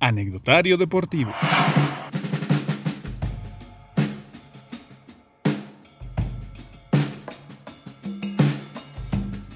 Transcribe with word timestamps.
Anecdotario 0.00 0.76
Deportivo. 0.76 1.32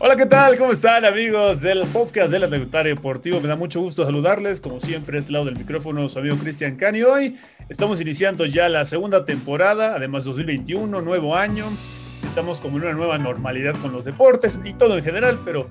Hola, 0.00 0.16
¿qué 0.16 0.26
tal? 0.26 0.58
¿Cómo 0.58 0.72
están 0.72 1.04
amigos 1.04 1.60
del 1.60 1.86
podcast 1.86 2.32
del 2.32 2.42
Anecdotario 2.42 2.96
Deportivo? 2.96 3.40
Me 3.40 3.46
da 3.46 3.54
mucho 3.54 3.80
gusto 3.80 4.04
saludarles, 4.04 4.60
como 4.60 4.80
siempre, 4.80 5.20
este 5.20 5.30
lado 5.30 5.44
del 5.44 5.56
micrófono, 5.56 6.08
su 6.08 6.18
amigo 6.18 6.36
Cristian 6.38 6.74
Cani. 6.74 7.02
Hoy 7.04 7.38
estamos 7.68 8.00
iniciando 8.00 8.44
ya 8.44 8.68
la 8.68 8.84
segunda 8.84 9.24
temporada, 9.24 9.94
además 9.94 10.24
2021, 10.24 11.02
nuevo 11.02 11.36
año. 11.36 11.66
Estamos 12.26 12.60
como 12.60 12.78
en 12.78 12.84
una 12.84 12.92
nueva 12.94 13.16
normalidad 13.16 13.80
con 13.80 13.92
los 13.92 14.04
deportes 14.04 14.58
y 14.64 14.72
todo 14.72 14.98
en 14.98 15.04
general, 15.04 15.40
pero 15.44 15.68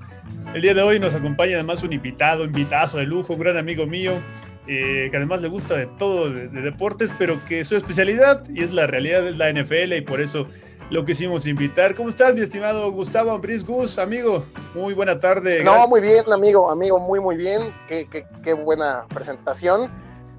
el 0.54 0.62
día 0.62 0.72
de 0.72 0.82
hoy 0.82 0.98
nos 0.98 1.14
acompaña 1.14 1.54
además 1.54 1.82
un 1.82 1.92
invitado, 1.92 2.44
invitazo 2.44 2.98
de 2.98 3.04
lujo, 3.04 3.34
un 3.34 3.40
gran 3.40 3.58
amigo 3.58 3.86
mío, 3.86 4.22
eh, 4.66 5.08
que 5.10 5.16
además 5.16 5.42
le 5.42 5.48
gusta 5.48 5.74
de 5.74 5.86
todo, 5.86 6.30
de, 6.30 6.48
deportes, 6.48 7.12
pero 7.18 7.44
que 7.44 7.64
su 7.64 7.76
especialidad 7.76 8.44
y 8.48 8.62
es 8.62 8.72
la 8.72 8.86
realidad 8.86 9.26
es 9.26 9.36
la 9.36 9.52
NFL 9.52 9.94
y 9.94 10.00
por 10.02 10.20
eso 10.20 10.46
lo 10.90 11.04
quisimos 11.04 11.46
invitar. 11.46 11.94
¿Cómo 11.94 12.10
estás, 12.10 12.34
mi 12.34 12.42
estimado 12.42 12.90
Gustavo 12.92 13.32
Ambris 13.32 13.66
Gus, 13.66 13.98
amigo? 13.98 14.44
Muy 14.74 14.94
buena 14.94 15.18
tarde. 15.18 15.64
No, 15.64 15.88
muy 15.88 16.00
bien, 16.00 16.24
amigo, 16.32 16.70
amigo, 16.70 16.98
muy, 17.00 17.18
muy 17.18 17.36
bien. 17.36 17.74
Qué, 17.88 18.06
qué, 18.08 18.24
qué 18.44 18.52
buena 18.52 19.06
presentación. 19.08 19.90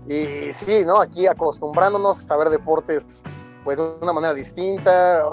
Y 0.08 0.54
sí, 0.54 0.84
¿no? 0.86 1.02
Aquí 1.02 1.28
acostumbrándonos 1.28 2.30
a 2.30 2.38
ver 2.38 2.50
deportes 2.50 3.24
pues 3.64 3.78
de 3.78 3.84
una 4.02 4.14
manera 4.14 4.34
distinta. 4.34 5.24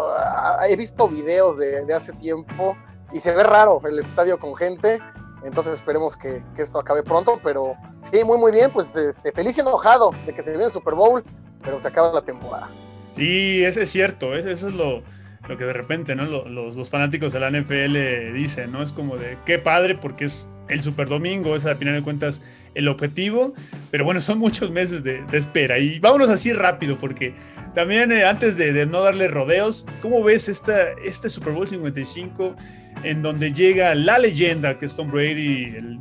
He 0.68 0.74
visto 0.76 1.08
videos 1.08 1.58
de, 1.58 1.84
de 1.84 1.94
hace 1.94 2.12
tiempo 2.14 2.76
y 3.12 3.20
se 3.20 3.32
ve 3.32 3.42
raro 3.42 3.80
el 3.84 3.98
estadio 3.98 4.38
con 4.38 4.56
gente 4.56 5.00
entonces 5.44 5.74
esperemos 5.74 6.16
que, 6.16 6.42
esto 6.56 6.78
acabe 6.78 7.02
pronto, 7.02 7.40
pero 7.42 7.74
sí, 8.12 8.24
muy 8.24 8.38
muy 8.38 8.52
bien, 8.52 8.70
pues 8.72 8.94
este, 8.94 9.32
feliz 9.32 9.56
y 9.56 9.60
enojado 9.60 10.12
de 10.26 10.34
que 10.34 10.42
se 10.42 10.50
viene 10.50 10.66
el 10.66 10.72
Super 10.72 10.94
Bowl, 10.94 11.24
pero 11.62 11.80
se 11.80 11.88
acaba 11.88 12.12
la 12.12 12.22
temporada. 12.22 12.68
Sí, 13.12 13.64
eso 13.64 13.80
es 13.80 13.90
cierto, 13.90 14.34
eso 14.34 14.50
es 14.50 14.62
lo, 14.62 15.02
lo 15.48 15.56
que 15.56 15.64
de 15.64 15.72
repente 15.72 16.14
¿no? 16.14 16.24
los, 16.24 16.76
los, 16.76 16.90
fanáticos 16.90 17.32
de 17.32 17.40
la 17.40 17.50
NFL 17.50 18.32
dicen, 18.32 18.72
¿no? 18.72 18.82
Es 18.82 18.92
como 18.92 19.16
de 19.16 19.38
qué 19.44 19.58
padre 19.58 19.96
porque 19.96 20.26
es 20.26 20.46
el 20.70 20.80
Super 20.80 21.08
Domingo, 21.08 21.56
es 21.56 21.66
al 21.66 21.76
final 21.76 21.94
de 21.94 22.02
cuentas 22.02 22.42
el 22.74 22.88
objetivo, 22.88 23.52
pero 23.90 24.04
bueno, 24.04 24.20
son 24.20 24.38
muchos 24.38 24.70
meses 24.70 25.04
de, 25.04 25.24
espera. 25.32 25.78
Y 25.78 25.98
vámonos 25.98 26.30
así 26.30 26.52
rápido 26.52 26.98
porque 26.98 27.34
también 27.74 28.12
eh, 28.12 28.24
antes 28.24 28.56
de, 28.56 28.86
no 28.86 29.02
darle 29.02 29.28
rodeos, 29.28 29.86
¿cómo 30.00 30.22
ves 30.22 30.48
esta, 30.48 30.92
este 31.04 31.28
Super 31.28 31.52
Bowl 31.52 31.68
55? 31.68 32.56
en 33.02 33.22
donde 33.22 33.52
llega 33.52 33.94
la 33.94 34.18
leyenda 34.18 34.78
que 34.78 34.86
es 34.86 34.94
Tom 34.94 35.10
Brady, 35.10 35.98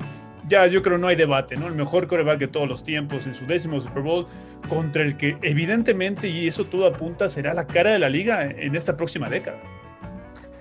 ya 0.47 0.65
yo 0.67 0.81
creo 0.81 0.97
no 0.97 1.07
hay 1.07 1.15
debate, 1.15 1.55
¿no? 1.55 1.67
El 1.67 1.75
mejor 1.75 2.07
coreback 2.07 2.39
de 2.39 2.47
todos 2.47 2.67
los 2.67 2.83
tiempos 2.83 3.25
en 3.27 3.35
su 3.35 3.45
décimo 3.45 3.79
Super 3.79 4.03
Bowl, 4.03 4.27
contra 4.67 5.03
el 5.03 5.15
que 5.15 5.37
evidentemente, 5.41 6.27
y 6.27 6.47
eso 6.47 6.65
todo 6.65 6.87
apunta, 6.87 7.29
será 7.29 7.53
la 7.53 7.67
cara 7.67 7.91
de 7.91 7.99
la 7.99 8.09
liga 8.09 8.45
en 8.45 8.75
esta 8.75 8.97
próxima 8.97 9.29
década. 9.29 9.59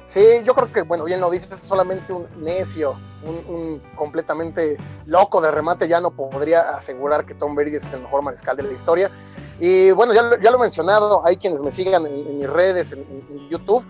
Sí, 0.08 0.24
yo 0.42 0.54
creo 0.54 0.72
que, 0.72 0.82
bueno, 0.82 1.04
bien 1.04 1.20
lo 1.20 1.30
dices, 1.30 1.52
es 1.52 1.60
solamente 1.60 2.14
un 2.14 2.26
necio, 2.42 2.98
un, 3.22 3.82
completamente 3.94 4.78
loco 5.04 5.38
de 5.42 5.50
remate, 5.50 5.86
ya 5.86 6.00
no 6.00 6.10
podría 6.10 6.70
asegurar 6.70 7.26
que 7.26 7.34
Tom 7.34 7.54
Brady 7.54 7.76
es 7.76 7.84
el 7.92 8.00
mejor 8.00 8.22
mariscal 8.22 8.56
de 8.56 8.62
la 8.62 8.72
historia. 8.72 9.10
Y 9.60 9.90
bueno, 9.90 10.14
ya, 10.14 10.40
ya 10.40 10.50
lo 10.50 10.56
he 10.56 10.60
mencionado, 10.62 11.20
hay 11.26 11.36
quienes 11.36 11.60
me 11.60 11.70
sigan 11.70 12.06
en, 12.06 12.38
mis 12.38 12.48
redes, 12.48 12.92
en, 12.92 13.06
YouTube. 13.50 13.84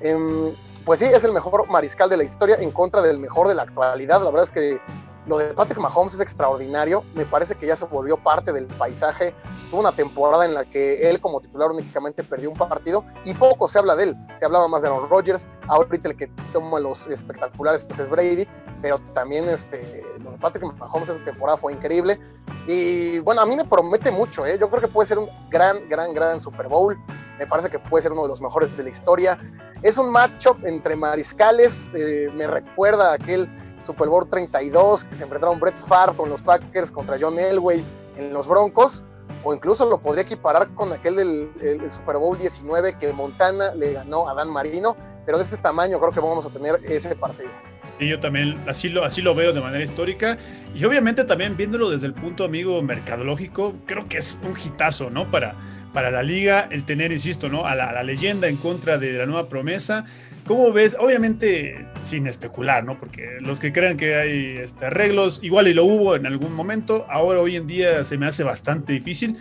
Em, 0.00 0.54
pues 0.86 1.00
sí, 1.00 1.04
es 1.04 1.22
el 1.24 1.32
mejor 1.32 1.68
mariscal 1.68 2.08
de 2.08 2.16
la 2.16 2.24
historia 2.24 2.56
en 2.58 2.70
contra 2.70 3.02
del 3.02 3.18
mejor 3.18 3.46
de 3.46 3.54
la 3.54 3.64
actualidad. 3.64 4.22
La 4.22 4.30
verdad 4.30 4.44
es 4.44 4.50
que 4.50 4.80
lo 5.28 5.38
de 5.38 5.52
Patrick 5.52 5.78
Mahomes 5.78 6.14
es 6.14 6.20
extraordinario. 6.20 7.04
Me 7.14 7.26
parece 7.26 7.54
que 7.54 7.66
ya 7.66 7.76
se 7.76 7.84
volvió 7.84 8.16
parte 8.16 8.52
del 8.52 8.66
paisaje. 8.66 9.34
Tuvo 9.70 9.80
una 9.80 9.92
temporada 9.92 10.46
en 10.46 10.54
la 10.54 10.64
que 10.64 11.08
él 11.10 11.20
como 11.20 11.40
titular 11.40 11.70
únicamente 11.70 12.24
perdió 12.24 12.50
un 12.50 12.56
partido 12.56 13.04
y 13.24 13.34
poco 13.34 13.68
se 13.68 13.78
habla 13.78 13.94
de 13.94 14.04
él. 14.04 14.16
Se 14.36 14.46
hablaba 14.46 14.66
más 14.68 14.82
de 14.82 14.88
Aaron 14.88 15.08
Rodgers. 15.10 15.46
Ahorita 15.68 16.08
el 16.08 16.16
que 16.16 16.28
toma 16.52 16.80
los 16.80 17.06
espectaculares 17.06 17.84
pues 17.84 18.00
es 18.00 18.08
Brady. 18.08 18.48
Pero 18.80 18.98
también 19.12 19.48
este, 19.48 20.02
lo 20.24 20.30
de 20.30 20.38
Patrick 20.38 20.64
Mahomes 20.78 21.10
esta 21.10 21.24
temporada 21.24 21.58
fue 21.58 21.74
increíble. 21.74 22.18
Y 22.66 23.18
bueno, 23.18 23.42
a 23.42 23.46
mí 23.46 23.54
me 23.54 23.66
promete 23.66 24.10
mucho. 24.10 24.46
¿eh? 24.46 24.56
Yo 24.58 24.70
creo 24.70 24.80
que 24.80 24.88
puede 24.88 25.08
ser 25.08 25.18
un 25.18 25.28
gran, 25.50 25.88
gran, 25.90 26.14
gran 26.14 26.40
Super 26.40 26.68
Bowl. 26.68 26.98
Me 27.38 27.46
parece 27.46 27.68
que 27.68 27.78
puede 27.78 28.02
ser 28.02 28.12
uno 28.12 28.22
de 28.22 28.28
los 28.28 28.40
mejores 28.40 28.74
de 28.76 28.82
la 28.82 28.88
historia. 28.88 29.38
Es 29.82 29.98
un 29.98 30.10
matchup 30.10 30.64
entre 30.64 30.96
mariscales, 30.96 31.88
eh, 31.94 32.28
me 32.34 32.48
recuerda 32.48 33.12
a 33.12 33.14
aquel 33.14 33.48
Super 33.84 34.08
Bowl 34.08 34.28
32 34.28 35.04
que 35.04 35.14
se 35.14 35.24
enfrentaron 35.24 35.60
Brett 35.60 35.76
Favre 35.86 36.16
con 36.16 36.28
los 36.28 36.42
Packers 36.42 36.90
contra 36.90 37.16
John 37.20 37.38
Elway 37.38 37.84
en 38.16 38.32
los 38.32 38.46
Broncos, 38.46 39.02
o 39.44 39.54
incluso 39.54 39.88
lo 39.88 39.98
podría 39.98 40.22
equiparar 40.22 40.68
con 40.74 40.92
aquel 40.92 41.16
del 41.16 41.90
Super 41.90 42.16
Bowl 42.16 42.36
19 42.38 42.98
que 42.98 43.12
Montana 43.12 43.74
le 43.74 43.92
ganó 43.92 44.28
a 44.28 44.34
Dan 44.34 44.50
Marino, 44.50 44.96
pero 45.24 45.38
de 45.38 45.44
este 45.44 45.56
tamaño 45.56 45.98
creo 46.00 46.12
que 46.12 46.20
vamos 46.20 46.46
a 46.46 46.50
tener 46.50 46.80
ese 46.84 47.14
partido. 47.14 47.50
Sí, 47.98 48.08
yo 48.08 48.20
también 48.20 48.62
así 48.68 48.88
lo, 48.88 49.04
así 49.04 49.22
lo 49.22 49.34
veo 49.34 49.52
de 49.52 49.60
manera 49.60 49.82
histórica 49.82 50.38
y 50.74 50.84
obviamente 50.84 51.24
también 51.24 51.56
viéndolo 51.56 51.90
desde 51.90 52.06
el 52.06 52.14
punto 52.14 52.44
amigo 52.44 52.80
mercadológico, 52.80 53.74
creo 53.86 54.08
que 54.08 54.18
es 54.18 54.38
un 54.44 54.56
hitazo, 54.56 55.10
¿no? 55.10 55.28
Para, 55.30 55.56
para 55.92 56.10
la 56.10 56.22
liga 56.22 56.68
el 56.70 56.84
tener, 56.84 57.10
insisto, 57.10 57.48
¿no? 57.48 57.66
A 57.66 57.74
la, 57.74 58.02
leyenda 58.04 58.46
en 58.46 58.56
contra 58.56 58.98
de 58.98 59.14
la 59.14 59.26
nueva 59.26 59.48
promesa. 59.48 60.04
¿Cómo 60.48 60.72
ves? 60.72 60.96
Obviamente 60.98 61.86
sin 62.04 62.26
especular, 62.26 62.82
¿no? 62.82 62.98
Porque 62.98 63.36
los 63.40 63.60
que 63.60 63.70
crean 63.70 63.98
que 63.98 64.16
hay 64.16 64.56
este, 64.56 64.86
arreglos, 64.86 65.40
igual 65.42 65.68
y 65.68 65.74
lo 65.74 65.84
hubo 65.84 66.14
en 66.14 66.24
algún 66.24 66.54
momento, 66.54 67.04
ahora 67.10 67.40
hoy 67.40 67.56
en 67.56 67.66
día 67.66 68.02
se 68.02 68.16
me 68.16 68.26
hace 68.26 68.44
bastante 68.44 68.94
difícil. 68.94 69.38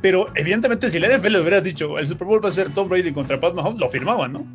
Pero 0.00 0.28
evidentemente 0.34 0.88
si 0.88 0.98
la 0.98 1.14
NFL 1.14 1.32
le 1.32 1.40
hubieras 1.40 1.62
dicho 1.62 1.98
el 1.98 2.08
Super 2.08 2.26
Bowl 2.26 2.42
va 2.42 2.48
a 2.48 2.52
ser 2.52 2.72
Tom 2.72 2.88
Brady 2.88 3.12
contra 3.12 3.38
Pat 3.38 3.52
Mahomes, 3.52 3.78
lo 3.78 3.90
firmaban, 3.90 4.32
¿no? 4.32 4.46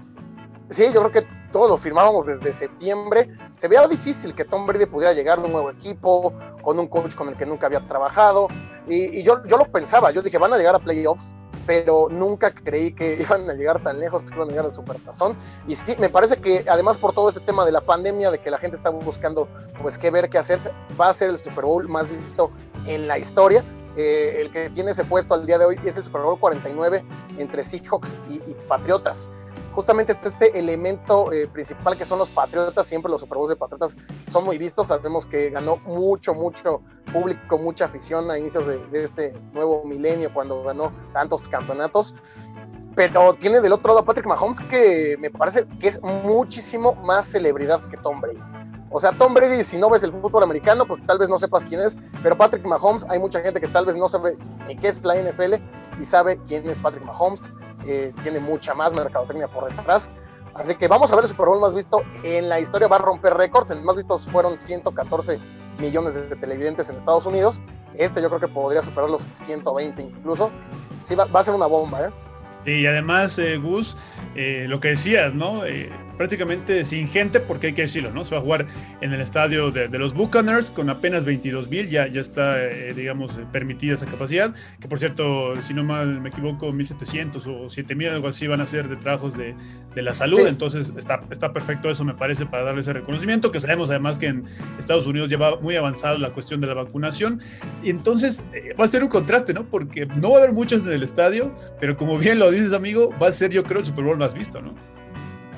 Sí, 0.72 0.86
yo 0.92 1.04
creo 1.04 1.12
que 1.12 1.28
todos 1.52 1.70
lo 1.70 1.78
firmábamos 1.78 2.26
desde 2.26 2.52
septiembre. 2.52 3.30
Se 3.56 3.68
veía 3.68 3.88
difícil 3.88 4.34
que 4.34 4.44
Tom 4.44 4.66
Brady 4.66 4.88
pudiera 4.88 5.14
llegar 5.14 5.40
de 5.40 5.46
un 5.46 5.52
nuevo 5.52 5.70
equipo, 5.70 6.34
con 6.64 6.80
un 6.80 6.88
coach 6.88 7.14
con 7.14 7.30
el 7.30 7.36
que 7.36 7.46
nunca 7.46 7.68
había 7.68 7.86
trabajado. 7.88 8.48
Y, 8.88 9.22
yo, 9.22 9.46
yo 9.46 9.58
lo 9.58 9.66
pensaba, 9.66 10.10
yo 10.10 10.24
dije, 10.24 10.40
van 10.40 10.52
a 10.52 10.58
llegar 10.58 10.74
a 10.74 10.80
playoffs, 10.80 11.36
pero 11.66 12.08
nunca 12.10 12.54
creí 12.54 12.92
que 12.92 13.16
iban 13.22 13.50
a 13.50 13.54
llegar 13.54 13.82
tan 13.84 14.00
lejos, 14.00 14.24
que 14.24 14.36
iban 14.36 14.48
a 14.48 14.52
llegar 14.52 14.66
al 14.66 14.74
Supertazón. 14.74 15.38
Y 15.68 15.76
sí, 15.76 15.96
me 16.00 16.10
parece 16.10 16.38
que 16.38 16.66
además 16.70 16.98
por 16.98 17.14
todo 17.14 17.30
este 17.30 17.42
tema 17.42 17.66
de 17.66 17.72
la 17.72 17.82
pandemia, 17.82 18.32
de 18.32 18.38
que 18.40 18.52
la 18.52 18.58
gente 18.58 18.78
está 18.78 18.90
buscando 18.90 19.48
pues 19.82 19.98
qué 19.98 20.12
ver, 20.12 20.30
qué 20.30 20.38
hacer, 20.38 20.60
va 21.00 21.10
a 21.10 21.14
ser 21.14 21.30
el 21.30 21.38
Super 21.38 21.66
Bowl 21.66 21.88
más 21.88 22.10
visto 22.10 22.52
en 22.86 23.08
la 23.08 23.18
historia. 23.18 23.64
Eh, 23.98 24.38
el 24.40 24.52
que 24.52 24.70
tiene 24.70 24.92
ese 24.92 25.04
puesto 25.04 25.34
al 25.34 25.46
día 25.46 25.58
de 25.58 25.66
hoy 25.66 25.80
es 25.84 25.98
el 25.98 26.04
Super 26.06 26.22
Bowl 26.22 26.40
49 26.40 27.04
entre 27.38 27.64
Seahawks 27.64 28.16
y, 28.30 28.36
y 28.50 28.56
Patriotas 28.68 29.30
justamente 29.74 30.14
este, 30.14 30.58
elemento 30.58 31.32
eh, 31.32 31.48
principal 31.48 31.98
que 31.98 32.06
son 32.06 32.20
los 32.20 32.30
Patriotas, 32.30 32.86
siempre 32.86 33.12
los 33.12 33.22
Super 33.22 33.38
Bowls 33.38 33.50
de 33.50 33.56
Patriotas 33.56 33.96
son 34.32 34.44
muy 34.44 34.58
vistos, 34.58 34.88
sabemos 34.88 35.26
que 35.26 35.50
ganó 35.50 35.78
mucho, 35.78 36.34
mucho 36.34 36.82
público, 37.12 37.58
mucha 37.58 37.86
afición 37.86 38.30
a 38.30 38.38
inicios 38.38 38.66
de, 38.68 39.04
este 39.04 39.34
nuevo 39.54 39.84
milenio 39.86 40.34
cuando 40.34 40.64
ganó 40.64 40.92
tantos 41.14 41.48
campeonatos, 41.48 42.14
pero 42.96 43.34
tiene 43.36 43.62
del 43.62 43.74
otro 43.74 43.94
lado 43.94 44.06
Patrick 44.06 44.26
Mahomes 44.26 44.60
que 44.70 45.16
me 45.20 45.30
parece 45.30 45.66
que 45.80 45.88
es 45.88 46.02
muchísimo 46.02 46.94
más 46.96 47.28
celebridad 47.28 47.82
que 47.90 47.98
Tom 47.98 48.20
Brady. 48.20 48.40
O 48.94 49.00
sea, 49.00 49.14
Tom 49.14 49.34
Brady, 49.34 49.64
si 49.64 49.78
no 49.78 49.90
ves 49.90 50.04
el 50.04 50.12
fútbol 50.12 50.44
americano, 50.44 50.86
pues 50.86 51.02
tal 51.06 51.18
vez 51.18 51.30
no 51.30 51.40
sepas 51.40 51.66
quién 51.66 51.80
es, 51.80 51.96
pero 52.22 52.38
Patrick 52.38 52.66
Mahomes, 52.66 53.06
hay 53.08 53.20
mucha 53.20 53.40
gente 53.40 53.62
que 53.62 53.68
tal 53.70 53.86
vez 53.86 53.96
no 53.96 54.10
sabe 54.10 54.38
ni 54.68 54.76
qué 54.76 54.90
es 54.90 55.02
la 55.06 55.16
NFL 55.16 55.56
y 56.02 56.06
sabe 56.06 56.38
quién 56.46 56.70
es 56.70 56.78
Patrick 56.78 57.06
Mahomes 57.06 57.42
eh, 57.86 58.14
tiene 58.24 58.40
mucha 58.40 58.74
más 58.74 58.94
mercadotecnia 58.94 59.48
por 59.48 59.70
detrás. 59.74 60.10
Así 60.54 60.76
que 60.76 60.88
vamos 60.88 61.12
a 61.12 61.16
ver 61.16 61.24
el 61.24 61.30
Super 61.30 61.46
Bowl 61.48 61.62
más 61.62 61.74
visto 61.74 62.02
en 62.24 62.50
la 62.50 62.60
historia, 62.60 62.88
va 62.88 62.98
a 62.98 63.00
romper 63.00 63.34
récords. 63.36 63.72
El 63.72 63.82
más 63.84 63.96
visto 63.96 64.18
fueron 64.18 64.58
114 64.58 65.40
millones 65.80 66.14
de 66.14 66.36
televidentes 66.36 66.90
en 66.90 66.98
Estados 66.98 67.26
Unidos. 67.26 67.62
Este 67.96 68.22
yo 68.22 68.28
creo 68.28 68.40
que 68.40 68.48
podría 68.48 68.82
superar 68.82 69.10
los 69.10 69.22
120 69.24 70.02
incluso. 70.02 70.52
Sí, 71.06 71.16
va, 71.16 71.28
a 71.32 71.44
ser 71.44 71.54
una 71.54 71.68
bomba, 71.68 72.08
¿eh? 72.08 72.10
Sí, 72.66 72.72
y 72.82 72.86
además, 72.86 73.40
eh, 73.40 73.58
Gus, 73.58 73.98
eh, 74.36 74.66
lo 74.68 74.80
que 74.80 74.90
decías, 74.90 75.34
¿no? 75.34 75.64
Prácticamente 76.18 76.84
sin 76.86 77.08
gente, 77.08 77.40
porque 77.40 77.68
hay 77.68 77.74
que 77.74 77.84
decirlo, 77.84 78.12
¿no? 78.12 78.24
Se 78.24 78.36
va 78.36 78.40
a 78.40 78.44
jugar 78.44 78.68
en 79.02 79.14
el 79.14 79.22
estadio 79.22 79.72
de, 79.72 79.88
los 79.98 80.14
Buccaneers 80.14 80.72
con 80.72 80.90
apenas 80.90 81.26
22 81.26 81.70
mil, 81.70 81.90
ya, 81.90 82.08
ya 82.08 82.22
está, 82.22 82.64
eh, 82.64 82.94
digamos, 82.96 83.32
permitida 83.52 83.94
esa 83.94 84.06
capacidad, 84.06 84.54
que 84.80 84.88
por 84.88 85.00
cierto, 85.00 85.62
si 85.62 85.74
no 85.74 85.84
mal 85.84 86.22
me 86.22 86.30
equivoco, 86.30 86.72
1700 86.72 87.46
o 87.48 87.70
7000, 87.70 88.10
algo 88.10 88.28
así, 88.28 88.48
van 88.48 88.62
a 88.62 88.66
ser 88.66 88.88
de 88.88 88.96
trabajos 88.96 89.38
de, 89.38 89.56
de 89.94 90.02
la 90.02 90.14
salud, 90.14 90.48
entonces 90.48 90.92
está, 90.98 91.22
está 91.30 91.54
perfecto 91.54 91.90
eso, 91.90 92.04
me 92.04 92.14
parece, 92.14 92.46
para 92.46 92.64
darle 92.64 92.82
ese 92.82 92.94
reconocimiento, 92.94 93.52
que 93.52 93.60
sabemos 93.60 93.90
además 93.90 94.18
que 94.18 94.28
en 94.28 94.46
Estados 94.80 95.06
Unidos 95.06 95.30
lleva 95.30 95.60
muy 95.60 95.76
avanzado 95.76 96.18
la 96.18 96.32
cuestión 96.32 96.62
de 96.62 96.68
la 96.68 96.74
vacunación, 96.74 97.42
y 97.84 97.90
entonces 97.90 98.44
eh, 98.54 98.74
va 98.80 98.86
a 98.86 98.88
ser 98.88 99.04
un 99.04 99.10
contraste, 99.10 99.54
¿no? 99.54 99.66
Porque 99.66 100.06
no 100.06 100.32
va 100.32 100.38
a 100.38 100.40
haber 100.40 100.54
muchos 100.54 100.86
en 100.86 100.94
el 100.94 101.04
estadio, 101.04 101.54
pero 101.80 101.98
como 101.98 102.18
bien 102.18 102.40
lo 102.40 102.50
dices, 102.52 102.74
amigo, 102.74 103.14
va 103.22 103.28
a 103.28 103.32
ser 103.32 103.52
yo 103.52 103.64
creo 103.64 103.80
el 103.80 103.86
Super 103.86 104.06
Bowl 104.06 104.18
más 104.18 104.34
visto, 104.34 104.62
¿no? 104.62 104.74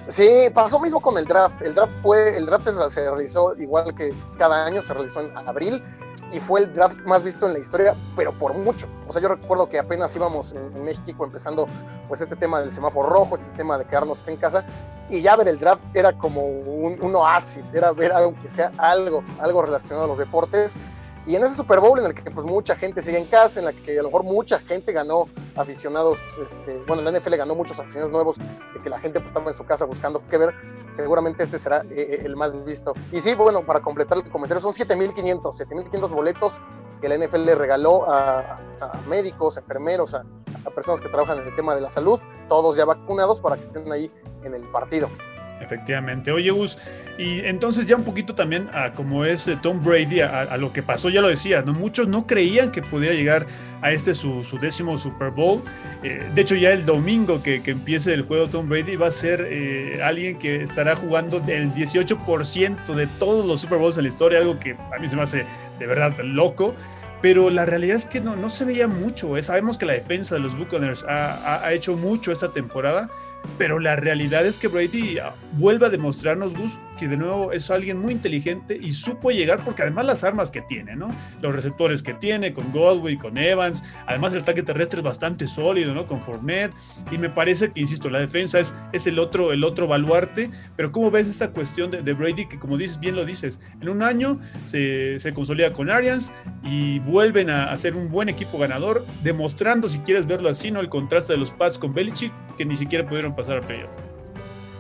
Sí, 0.10 0.50
pasó 0.54 0.80
mismo 0.80 1.00
con 1.00 1.18
el 1.18 1.26
draft. 1.26 1.62
El 1.62 1.74
draft 1.76 1.96
fue, 1.96 2.36
el 2.36 2.46
draft 2.46 2.68
se 2.90 3.10
realizó 3.10 3.56
igual 3.56 3.94
que 3.96 4.14
cada 4.38 4.66
año, 4.66 4.82
se 4.82 4.94
realizó 4.94 5.22
en 5.22 5.36
abril. 5.38 5.84
y 6.32 6.40
fue 6.40 6.62
el 6.62 6.74
draft 6.74 6.98
más 7.06 7.24
visto 7.24 7.46
en 7.46 7.54
la 7.54 7.60
historia, 7.60 7.96
pero 8.16 8.38
por 8.38 8.54
mucho. 8.54 8.88
O 9.08 9.14
sea, 9.14 9.22
yo 9.22 9.30
recuerdo 9.30 9.70
que 9.70 9.78
apenas 9.78 10.16
íbamos 10.16 10.52
en, 10.52 10.84
México 10.84 11.26
empezando 11.26 11.68
pues 12.08 12.22
este 12.22 12.36
tema 12.36 12.60
del 12.60 12.72
semáforo 12.72 13.10
rojo, 13.10 13.36
este 13.36 13.50
tema 13.56 13.78
de 13.78 13.86
quedarnos 13.86 14.28
en 14.28 14.38
casa, 14.38 14.66
y 15.10 15.22
ya 15.22 15.36
ver 15.36 15.48
el 15.48 15.60
draft 15.60 15.84
era 15.94 16.12
como 16.14 16.42
un, 16.42 17.16
oasis, 17.16 17.72
era 17.74 17.92
ver 17.92 18.12
algo 18.12 18.34
que 18.42 18.50
sea 18.50 18.72
algo, 18.78 19.24
algo 19.40 19.62
relacionado 19.62 20.06
a 20.06 20.08
los 20.08 20.18
deportes. 20.18 20.76
Y 21.26 21.36
en 21.36 21.44
ese 21.44 21.56
Super 21.56 21.80
Bowl 21.80 21.98
en 22.00 22.06
el 22.06 22.14
que 22.14 22.30
pues 22.30 22.46
mucha 22.46 22.76
gente 22.76 23.02
sigue 23.02 23.18
en 23.18 23.26
casa, 23.26 23.60
en 23.60 23.66
la 23.66 23.74
que 23.74 23.98
a 23.98 24.02
lo 24.02 24.10
mejor 24.10 24.24
mucha 24.24 24.60
gente 24.60 24.92
ganó 24.92 25.28
aficionados, 25.56 26.20
este, 26.42 26.82
bueno, 26.86 27.02
la 27.02 27.18
NFL 27.18 27.36
ganó 27.36 27.56
muchos 27.56 27.80
aficionados 27.80 28.12
nuevos, 28.12 28.38
de 28.38 28.82
que 28.84 28.90
la 28.90 29.00
gente 29.00 29.20
pues, 29.20 29.30
estaba 29.30 29.50
en 29.50 29.58
su 29.58 29.66
casa 29.66 29.86
buscando 29.86 30.22
qué 30.30 30.38
ver, 30.38 30.54
seguramente 30.92 31.44
este 31.44 31.60
será 31.60 31.82
eh, 31.84 31.94
eh, 31.96 32.22
el 32.24 32.36
más 32.36 32.62
visto. 32.66 32.94
Y 33.12 33.22
sí, 33.22 33.36
bueno, 33.36 33.66
para 33.66 33.80
completar 33.80 34.18
el 34.18 34.30
comentario, 34.30 34.62
son 34.62 34.74
7.500, 34.74 35.42
7.500 35.42 36.10
boletos 36.10 36.60
que 37.00 37.08
la 37.08 37.18
NFL 37.18 37.46
le 37.46 37.56
regaló 37.56 38.10
a, 38.10 38.60
a 38.82 39.02
médicos, 39.08 39.58
enfermeros, 39.58 40.14
a, 40.14 40.26
a 40.66 40.70
personas 40.72 41.00
que 41.02 41.10
trabajan 41.10 41.40
en 41.40 41.48
el 41.48 41.56
tema 41.56 41.74
de 41.76 41.82
la 41.82 41.90
salud, 41.90 42.20
todos 42.50 42.76
ya 42.76 42.86
vacunados 42.86 43.40
para 43.40 43.56
que 43.58 43.64
estén 43.64 43.90
ahí 43.92 44.12
en 44.44 44.56
el 44.56 44.64
partido. 44.72 45.10
Efectivamente. 45.64 46.32
Oye, 46.32 46.52
Gus, 46.52 46.78
y 47.18 47.40
entonces 47.42 47.88
ya 47.88 47.96
un 47.96 48.04
poquito 48.04 48.36
también 48.36 48.70
a 48.74 48.94
como 48.94 49.26
es 49.26 49.48
eh, 49.48 49.58
Tom 49.62 49.84
Brady, 49.84 50.22
a, 50.22 50.58
lo 50.58 50.74
que 50.74 50.84
pasó, 50.84 51.10
ya 51.10 51.22
lo 51.22 51.30
decía, 51.30 51.62
¿no? 51.62 51.74
muchos 51.74 52.08
no 52.08 52.28
creían 52.28 52.72
que 52.72 52.82
pudiera 52.82 53.16
llegar 53.16 53.46
a 53.82 53.92
este 53.92 54.14
su, 54.14 54.44
décimo 54.60 54.98
Super 54.98 55.32
Bowl. 55.32 55.64
Eh, 56.04 56.30
de 56.34 56.42
hecho, 56.42 56.56
ya 56.56 56.72
el 56.72 56.86
domingo 56.86 57.42
que, 57.42 57.62
empiece 57.66 58.14
el 58.14 58.24
juego 58.24 58.48
Tom 58.48 58.70
Brady 58.70 58.96
va 58.96 59.08
a 59.08 59.12
ser 59.12 59.48
eh, 59.50 60.00
alguien 60.04 60.38
que 60.38 60.62
estará 60.62 60.96
jugando 60.96 61.40
del 61.40 61.74
18% 61.74 62.94
de 62.94 63.08
todos 63.08 63.46
los 63.46 63.62
Super 63.62 63.78
Bowls 63.78 63.98
en 63.98 64.04
la 64.04 64.10
historia, 64.10 64.40
algo 64.40 64.60
que 64.60 64.72
a 64.74 65.00
mí 65.00 65.10
se 65.10 65.16
me 65.16 65.24
hace 65.24 65.46
de 65.80 65.88
verdad 65.88 66.18
loco 66.24 66.76
pero 67.24 67.50
la 67.50 67.66
realidad 67.66 67.96
es 67.96 68.06
que 68.06 68.20
no, 68.20 68.36
no 68.36 68.50
se 68.50 68.66
veía 68.66 68.90
mucho. 68.90 69.42
Sabemos 69.42 69.78
que 69.78 69.86
la 69.86 69.94
defensa 69.94 70.36
de 70.36 70.42
los 70.42 70.58
Buccaneers 70.58 71.06
ha, 71.06 71.66
ha, 71.66 71.72
hecho 71.72 71.96
mucho 71.96 72.34
esta 72.34 72.52
temporada, 72.52 73.10
pero 73.58 73.80
la 73.80 73.96
realidad 73.96 74.46
es 74.46 74.58
que 74.58 74.68
Brady 74.68 75.20
ah, 75.20 75.36
vuelve 75.54 75.86
a 75.86 75.90
demostrarnos, 75.90 76.56
Gus, 76.56 76.80
que 76.98 77.08
de 77.08 77.18
nuevo 77.18 77.52
es 77.52 77.70
alguien 77.70 78.00
muy 78.00 78.14
inteligente 78.14 78.78
y 78.80 78.94
supo 78.94 79.32
llegar 79.32 79.64
porque 79.64 79.82
además 79.82 80.06
las 80.06 80.24
armas 80.24 80.52
que 80.52 80.62
tiene, 80.62 80.96
¿no? 80.96 81.14
Los 81.42 81.54
receptores 81.54 82.04
que 82.04 82.14
tiene 82.14 82.54
con 82.54 82.72
Godwin, 82.72 83.18
con 83.18 83.38
Evans, 83.38 83.84
además 84.08 84.34
el 84.34 84.42
ataque 84.42 84.64
terrestre 84.64 85.00
es 85.00 85.04
bastante 85.04 85.48
sólido, 85.48 85.94
¿no? 85.94 86.08
Con 86.08 86.22
Fournette 86.22 86.74
y 87.12 87.18
me 87.18 87.30
parece 87.30 87.72
que, 87.72 87.80
insisto, 87.80 88.10
la 88.10 88.20
defensa 88.20 88.60
es, 88.60 88.76
es 88.92 89.08
el, 89.08 89.20
otro, 89.20 89.52
el 89.52 89.64
otro 89.64 89.88
baluarte, 89.88 90.50
pero 90.76 90.92
¿cómo 90.92 91.12
ves 91.12 91.28
esta 91.28 91.52
cuestión 91.52 91.92
de, 91.92 92.14
Brady 92.14 92.46
que 92.46 92.60
como 92.60 92.78
dices, 92.78 93.00
bien 93.00 93.16
lo 93.16 93.26
dices, 93.26 93.60
en 93.82 93.90
un 93.90 94.04
año 94.04 94.40
se, 94.66 95.20
se 95.20 95.34
consolida 95.34 95.74
con 95.74 95.90
Arians 95.90 96.32
y 96.64 97.00
vuelven 97.00 97.50
a, 97.50 97.72
a 97.72 97.78
ser 97.78 97.96
un 97.96 98.10
buen 98.10 98.30
equipo 98.30 98.58
ganador, 98.58 99.06
demostrando, 99.24 99.90
si 99.90 100.00
quieres 100.00 100.28
verlo 100.28 100.50
así, 100.50 100.72
¿no? 100.72 100.80
El 100.80 100.90
contraste 100.90 101.34
de 101.34 101.40
los 101.40 101.52
Pats 101.52 101.80
con 101.80 101.94
Belichick, 101.94 102.32
que 102.58 102.66
ni 102.66 102.76
siquiera 102.76 103.08
pudieron 103.08 103.33
pasar 103.36 103.58
a 103.58 103.62
playoff. 103.62 103.94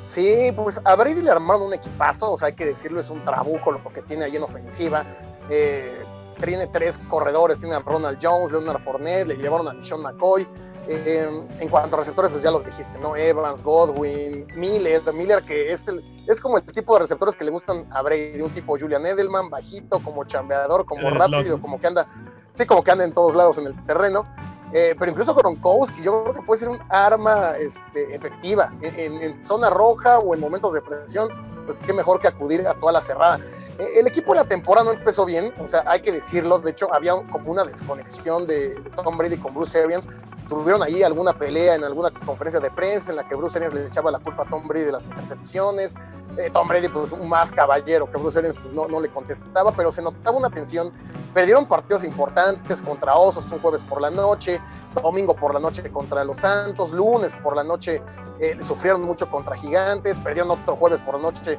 Sí, 0.05 0.51
pues 0.55 0.79
a 0.83 0.95
Brady 0.95 1.21
le 1.21 1.31
armaron 1.31 1.63
un 1.63 1.73
equipazo, 1.73 2.33
o 2.33 2.37
sea, 2.37 2.49
hay 2.49 2.53
que 2.53 2.65
decirlo, 2.65 2.99
es 2.99 3.09
un 3.09 3.23
trabuco 3.23 3.71
lo 3.71 3.83
que 3.83 4.01
tiene 4.01 4.25
ahí 4.25 4.35
en 4.35 4.43
ofensiva. 4.43 5.05
Eh, 5.49 6.03
tiene 6.43 6.67
tres 6.67 6.99
corredores, 7.09 7.59
tiene 7.59 7.75
a 7.75 7.79
Ronald 7.79 8.19
Jones, 8.21 8.51
Leonard 8.51 8.83
Fournette, 8.83 9.27
le 9.27 9.37
llevaron 9.37 9.67
a 9.67 9.85
Sean 9.85 10.01
McCoy. 10.01 10.47
Eh, 10.85 11.29
en 11.59 11.69
cuanto 11.69 11.95
a 11.95 11.99
receptores, 11.99 12.29
pues 12.31 12.43
ya 12.43 12.51
lo 12.51 12.59
dijiste, 12.59 12.99
¿no? 12.99 13.15
Evans, 13.15 13.63
Godwin, 13.63 14.45
Miller, 14.55 15.01
Miller 15.13 15.41
que 15.41 15.71
es, 15.71 15.81
es 16.27 16.41
como 16.41 16.57
el 16.57 16.63
tipo 16.65 16.93
de 16.95 16.99
receptores 16.99 17.37
que 17.37 17.45
le 17.45 17.51
gustan 17.51 17.87
a 17.89 18.01
Brady, 18.01 18.41
un 18.41 18.53
tipo 18.53 18.77
Julian 18.77 19.05
Edelman, 19.05 19.49
bajito, 19.49 19.99
como 20.03 20.25
chambeador, 20.25 20.85
como 20.85 21.09
rápido, 21.09 21.61
como 21.61 21.79
que 21.79 21.87
anda, 21.87 22.07
sí, 22.51 22.65
como 22.65 22.83
que 22.83 22.91
anda 22.91 23.05
en 23.05 23.13
todos 23.13 23.33
lados 23.33 23.57
en 23.59 23.67
el 23.67 23.85
terreno. 23.85 24.27
Eh, 24.73 24.95
pero 24.97 25.11
incluso 25.11 25.35
Gronkowski, 25.35 26.01
yo 26.01 26.23
creo 26.23 26.33
que 26.33 26.41
puede 26.41 26.59
ser 26.61 26.69
un 26.69 26.79
arma 26.89 27.51
este, 27.59 28.15
efectiva 28.15 28.73
en, 28.81 29.45
zona 29.45 29.69
roja 29.69 30.17
o 30.17 30.33
en 30.33 30.39
momentos 30.41 30.73
de 30.73 30.81
presión, 30.81 31.29
pues 31.65 31.77
qué 31.85 31.93
mejor 31.93 32.19
que 32.19 32.27
acudir 32.27 32.67
a 32.67 32.73
toda 32.73 32.93
la 32.93 33.01
cerrada. 33.01 33.39
Eh, 33.79 33.99
el 33.99 34.07
equipo 34.07 34.33
de 34.33 34.39
la 34.39 34.45
temporada 34.45 34.85
no 34.85 34.91
empezó 34.91 35.25
bien, 35.25 35.51
o 35.59 35.67
sea, 35.67 35.83
hay 35.87 36.01
que 36.01 36.11
decirlo, 36.11 36.59
de 36.59 36.71
hecho 36.71 36.93
había 36.93 37.13
como 37.31 37.51
una 37.51 37.63
desconexión 37.63 38.45
de, 38.45 38.75
Tom 38.95 39.17
Brady 39.17 39.37
con 39.37 39.53
Bruce 39.53 39.81
Arians, 39.81 40.07
tuvieron 40.47 40.83
ahí 40.83 41.01
alguna 41.01 41.33
pelea 41.33 41.75
en 41.75 41.83
alguna 41.83 42.11
conferencia 42.11 42.59
de 42.59 42.69
prensa 42.69 43.09
en 43.09 43.15
la 43.15 43.27
que 43.27 43.35
Bruce 43.35 43.57
Arians 43.57 43.73
le 43.73 43.85
echaba 43.85 44.11
la 44.11 44.19
culpa 44.19 44.43
a 44.43 44.45
Tom 44.49 44.67
Brady 44.67 44.85
de 44.85 44.91
las 44.91 45.05
intercepciones, 45.05 45.95
eh, 46.37 46.49
Tom 46.51 46.67
Brady, 46.67 46.87
pues 46.87 47.11
un 47.11 47.27
más 47.27 47.51
caballero 47.51 48.09
que 48.11 48.17
Bruce 48.17 48.39
Arians, 48.39 48.57
pues 48.61 48.73
no, 48.73 48.87
no 48.87 48.99
le 48.99 49.09
contestaba, 49.09 49.71
pero 49.71 49.91
se 49.91 50.01
notaba 50.01 50.37
una 50.37 50.49
tensión. 50.49 50.91
Perdieron 51.33 51.67
partidos 51.67 52.03
importantes 52.03 52.81
contra 52.81 53.15
Osos 53.15 53.51
un 53.51 53.59
jueves 53.59 53.83
por 53.83 54.01
la 54.01 54.11
noche, 54.11 54.59
domingo 55.01 55.35
por 55.35 55.53
la 55.53 55.59
noche 55.59 55.89
contra 55.91 56.23
los 56.23 56.37
Santos, 56.37 56.91
lunes 56.91 57.33
por 57.41 57.55
la 57.55 57.63
noche 57.63 58.01
eh, 58.39 58.57
sufrieron 58.61 59.03
mucho 59.03 59.29
contra 59.29 59.55
Gigantes, 59.55 60.19
perdieron 60.19 60.51
otro 60.51 60.75
jueves 60.75 61.01
por 61.01 61.15
la 61.15 61.21
noche 61.21 61.57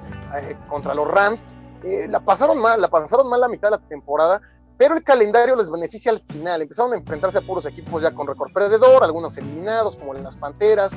contra 0.69 0.95
los 0.95 1.09
Rams. 1.09 1.57
La 2.09 2.21
pasaron 2.21 2.59
mal, 2.59 2.81
la 2.81 2.89
pasaron 2.89 3.29
mal 3.29 3.41
la 3.41 3.49
mitad 3.49 3.69
de 3.71 3.77
la 3.77 3.89
temporada, 3.89 4.41
pero 4.77 4.97
el 4.97 5.03
calendario 5.03 5.57
les 5.57 5.71
beneficia 5.71 6.13
al 6.13 6.21
final. 6.21 6.63
Empezaron 6.63 6.93
a 6.93 6.97
enfrentarse 6.97 7.39
a 7.39 7.41
puros 7.43 7.67
equipos 7.67 8.03
ya 8.03 8.13
con 8.13 8.27
récord 8.27 8.53
perdedor, 8.53 9.05
algunos 9.05 9.37
eliminados, 9.37 9.97
como 9.97 10.15
en 10.15 10.25
las 10.25 10.37
Panteras, 10.37 10.93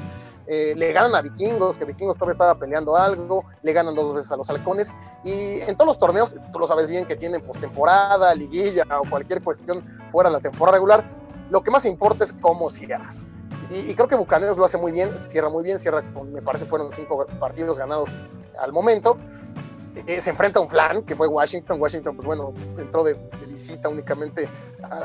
eh, 0.47 0.73
le 0.77 0.93
ganan 0.93 1.13
a 1.13 1.21
Vikingos, 1.21 1.77
que 1.77 1.83
Vikingos 1.83 2.15
todavía 2.15 2.31
estaba 2.31 2.55
peleando 2.57 2.95
algo, 2.95 3.43
le 3.63 3.73
ganan 3.73 3.95
dos 3.95 4.13
veces 4.13 4.31
a 4.31 4.37
los 4.37 4.49
halcones, 4.49 4.93
y 5.25 5.59
en 5.59 5.75
todos 5.75 5.87
los 5.87 5.99
torneos, 5.99 6.35
tú 6.53 6.59
lo 6.59 6.67
sabes 6.67 6.87
bien, 6.87 7.05
que 7.05 7.17
tienen 7.17 7.41
postemporada, 7.41 8.33
liguilla 8.33 8.85
o 8.97 9.09
cualquier 9.09 9.41
cuestión 9.43 9.83
fuera 10.11 10.29
de 10.29 10.37
la 10.37 10.39
temporada 10.39 10.77
regular, 10.77 11.05
lo 11.49 11.61
que 11.61 11.69
más 11.69 11.85
importa 11.85 12.23
es 12.23 12.31
cómo 12.31 12.69
cierras. 12.69 13.25
Y, 13.69 13.93
creo 13.95 14.07
que 14.07 14.15
Bucaneros 14.15 14.57
lo 14.57 14.63
hace 14.63 14.77
muy 14.77 14.93
bien, 14.93 15.19
cierra 15.19 15.49
muy 15.49 15.63
bien, 15.63 15.79
cierra 15.79 16.01
con, 16.13 16.31
me 16.31 16.41
parece 16.41 16.65
fueron 16.65 16.93
cinco 16.93 17.25
partidos 17.39 17.77
ganados 17.77 18.09
al 18.57 18.71
momento. 18.71 19.17
Eh, 20.05 20.21
se 20.21 20.29
enfrenta 20.29 20.59
a 20.59 20.61
un 20.61 20.69
flan, 20.69 21.03
que 21.03 21.15
fue 21.15 21.27
Washington. 21.27 21.81
Washington, 21.81 22.15
pues 22.15 22.25
bueno, 22.25 22.53
entró 22.77 23.03
de, 23.03 23.15
visita 23.47 23.89
únicamente 23.89 24.47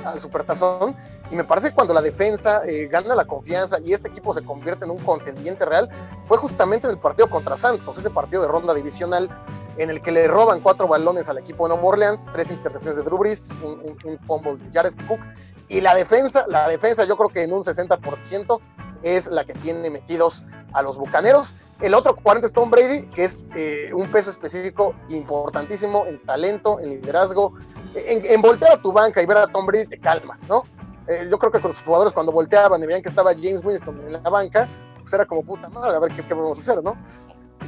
al 0.05 0.21
Supertazón. 0.21 0.95
Y 1.31 1.37
me 1.37 1.45
parece 1.45 1.71
que 1.71 1.75
cuando 1.75 1.95
la 1.95 2.03
defensa 2.03 2.63
eh, 2.67 2.89
gana 2.89 3.15
la 3.15 3.25
confianza 3.25 3.79
y 3.81 3.93
este 3.93 4.09
equipo 4.09 4.35
se 4.35 4.43
convierte 4.43 4.85
en 4.85 4.91
un 4.91 4.99
contendiente 4.99 5.65
real, 5.65 5.89
fue 6.27 6.37
justamente 6.39 6.87
en 6.87 6.93
el 6.93 6.99
partido 6.99 7.31
contra 7.31 7.57
Santos, 7.57 7.97
ese 7.97 8.11
partido 8.11 8.43
de 8.43 8.49
ronda 8.49 8.75
divisional 8.75 9.31
en 9.79 9.89
el 9.89 10.03
que 10.03 10.13
le 10.13 10.29
roban 10.29 10.61
cuatro 10.61 10.87
balones 10.87 11.31
al 11.31 11.39
equipo 11.39 11.67
de 11.67 11.75
Nueva 11.75 11.89
Orleans, 11.89 12.29
tres 12.35 12.51
intercepciones 12.51 12.97
de 12.97 13.03
Drew 13.05 13.17
Brees, 13.17 13.43
un, 13.63 13.97
un 14.05 14.19
fumble 14.19 14.57
de 14.57 14.71
Jared 14.73 14.95
Cook. 15.09 15.21
Y 15.69 15.81
la 15.81 15.95
defensa, 15.95 16.45
la 16.49 16.69
defensa 16.69 17.05
yo 17.05 17.17
creo 17.17 17.31
que 17.31 17.43
en 17.43 17.53
un 17.55 17.65
60% 17.65 18.61
es 19.03 19.29
la 19.29 19.45
que 19.45 19.55
tiene 19.55 19.89
metidos 19.89 20.43
a 20.73 20.83
los 20.83 20.99
Bucaneros. 20.99 21.55
El 21.81 21.95
otro 21.95 22.15
40 22.15 22.47
es 22.47 22.53
Tom 22.53 22.71
Brady, 22.71 23.07
que 23.07 23.25
es 23.25 23.45
eh, 23.57 23.91
un 23.93 24.11
peso 24.11 24.31
específico 24.31 24.95
importantísimo 25.09 26.07
en 26.07 26.23
talento, 26.23 26.79
en 26.81 26.91
liderazgo. 26.91 27.55
En, 27.95 28.41
voltear 28.41 28.73
a 28.73 28.81
tu 28.81 28.93
banca 28.93 29.21
y 29.21 29.27
ver 29.27 29.37
a 29.37 29.47
Tom 29.47 29.67
Brady 29.67 29.87
te 29.87 29.99
calmas, 29.99 30.49
¿no? 30.49 30.65
Eh, 31.09 31.27
yo 31.31 31.39
creo 31.39 31.51
que 31.51 31.61
con 31.61 31.73
los 31.73 31.81
jugadores 31.81 32.13
cuando 32.13 32.33
volteaban 32.33 32.83
y 32.83 32.87
veían 32.87 33.03
que 33.03 33.09
estaba 33.09 33.35
James 33.35 33.65
Winston 33.65 34.01
en 34.03 34.13
la 34.13 34.31
banca, 34.31 34.69
pues 35.01 35.13
era 35.13 35.27
como 35.27 35.43
puta 35.43 35.69
madre, 35.69 35.97
a 35.97 36.01
ver 36.01 36.13
qué, 36.13 36.23
qué 36.25 36.35
podemos 36.35 36.59
hacer, 36.59 36.83
¿no? 36.83 36.97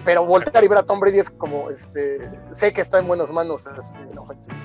Pero 0.05 0.25
voltear 0.25 0.63
y 0.65 0.69
ver 0.69 0.79
a 0.79 0.83
Tom 0.85 1.01
Brady 1.01 1.19
es 1.19 1.31
como, 1.31 1.69
este, 1.71 2.31
sé 2.53 2.73
que 2.73 2.81
está 2.81 3.01
en 3.01 3.09
buenas 3.09 3.31
manos 3.33 3.67
este, 3.67 3.99
en 3.99 4.17
ofensiva. 4.17 4.57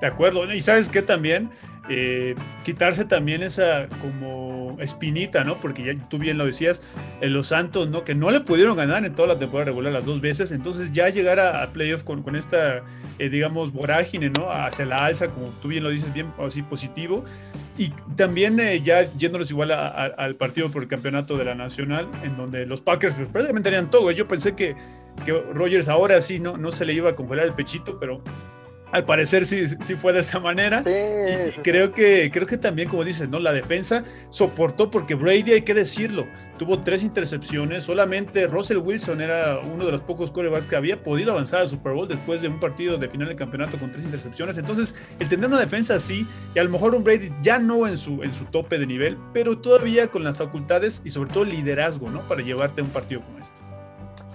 De 0.00 0.06
acuerdo. 0.06 0.52
Y 0.52 0.60
sabes 0.60 0.88
qué 0.88 1.02
también, 1.02 1.50
eh, 1.88 2.34
quitarse 2.64 3.04
también 3.04 3.42
esa 3.42 3.88
como 4.00 4.76
espinita, 4.80 5.44
¿no? 5.44 5.60
Porque 5.60 5.82
ya 5.82 6.08
tú 6.08 6.18
bien 6.18 6.38
lo 6.38 6.46
decías, 6.46 6.82
en 7.20 7.32
los 7.32 7.48
Santos, 7.48 7.88
¿no? 7.88 8.04
Que 8.04 8.14
no 8.14 8.30
le 8.30 8.40
pudieron 8.40 8.76
ganar 8.76 9.04
en 9.04 9.14
toda 9.14 9.28
la 9.28 9.38
temporada 9.38 9.66
regular 9.66 9.92
las 9.92 10.04
dos 10.04 10.20
veces, 10.20 10.52
entonces 10.52 10.92
ya 10.92 11.08
llegar 11.08 11.40
a, 11.40 11.72
playoff 11.72 12.04
con, 12.04 12.22
con 12.22 12.36
esta, 12.36 12.82
eh, 13.18 13.28
digamos, 13.28 13.72
vorágine, 13.72 14.30
¿no? 14.30 14.50
Hacia 14.50 14.86
la 14.86 15.04
alza, 15.06 15.28
como 15.28 15.48
tú 15.62 15.68
bien 15.68 15.82
lo 15.82 15.90
dices, 15.90 16.12
bien 16.12 16.32
así 16.38 16.62
positivo. 16.62 17.24
Y 17.76 17.90
también 18.16 18.58
eh, 18.60 18.80
ya 18.80 19.12
yéndonos 19.16 19.50
igual 19.50 19.70
al 19.72 20.34
partido 20.36 20.70
por 20.70 20.82
el 20.82 20.88
campeonato 20.88 21.36
de 21.36 21.44
la 21.44 21.54
Nacional, 21.54 22.08
en 22.22 22.36
donde 22.36 22.66
los 22.66 22.80
Packers 22.80 23.14
pues, 23.14 23.28
prácticamente 23.28 23.70
tenían 23.70 23.90
todo. 23.90 24.10
Yo 24.10 24.26
pensé 24.26 24.54
que, 24.54 24.74
que 25.24 25.32
Rogers 25.32 25.88
ahora 25.88 26.20
sí 26.20 26.40
no, 26.40 26.56
no 26.56 26.72
se 26.72 26.84
le 26.84 26.92
iba 26.92 27.10
a 27.10 27.14
congelar 27.14 27.46
el 27.46 27.54
pechito, 27.54 27.98
pero 28.00 28.20
al 28.92 29.04
parecer 29.04 29.46
sí, 29.46 29.66
sí 29.68 29.94
fue 29.96 30.12
de 30.12 30.20
esa 30.20 30.40
manera. 30.40 30.80
y 30.80 31.50
creo, 31.62 31.92
Que, 31.92 32.30
creo 32.32 32.46
que 32.46 32.56
también, 32.56 32.88
como 32.88 33.04
dices, 33.04 33.28
¿no? 33.28 33.38
La 33.38 33.52
defensa 33.52 34.04
soportó 34.30 34.90
porque 34.90 35.14
Brady, 35.14 35.52
hay 35.52 35.62
que 35.62 35.74
decirlo, 35.74 36.26
tuvo 36.58 36.80
tres 36.80 37.02
intercepciones. 37.02 37.84
Solamente 37.84 38.46
Russell 38.46 38.78
Wilson 38.78 39.20
era 39.20 39.58
uno 39.58 39.84
de 39.86 39.92
los 39.92 40.00
pocos 40.00 40.30
quarterbacks 40.30 40.66
que 40.66 40.76
había 40.76 41.02
podido 41.02 41.32
avanzar 41.32 41.60
al 41.60 41.68
Super 41.68 41.92
Bowl 41.92 42.08
después 42.08 42.40
de 42.42 42.48
un 42.48 42.60
partido 42.60 42.98
de 42.98 43.08
final 43.08 43.28
de 43.28 43.36
campeonato 43.36 43.78
con 43.78 43.90
tres 43.92 44.04
intercepciones. 44.04 44.58
Entonces, 44.58 44.94
el 45.18 45.28
tener 45.28 45.48
una 45.48 45.60
defensa 45.60 45.94
así, 45.94 46.26
y 46.54 46.58
a 46.58 46.64
lo 46.64 46.70
mejor 46.70 46.94
un 46.94 47.04
Brady 47.04 47.30
ya 47.42 47.58
no 47.58 47.86
en 47.86 47.96
su, 47.96 48.22
en 48.22 48.32
su 48.32 48.44
tope 48.46 48.78
de 48.78 48.86
nivel, 48.86 49.18
pero 49.32 49.58
todavía 49.58 50.08
con 50.08 50.24
las 50.24 50.38
facultades 50.38 51.02
y 51.04 51.10
sobre 51.10 51.30
todo 51.32 51.44
liderazgo, 51.44 52.10
¿no? 52.10 52.26
Para 52.26 52.42
llevarte 52.42 52.80
a 52.80 52.84
un 52.84 52.90
partido 52.90 53.22
como 53.22 53.38
este. 53.38 53.67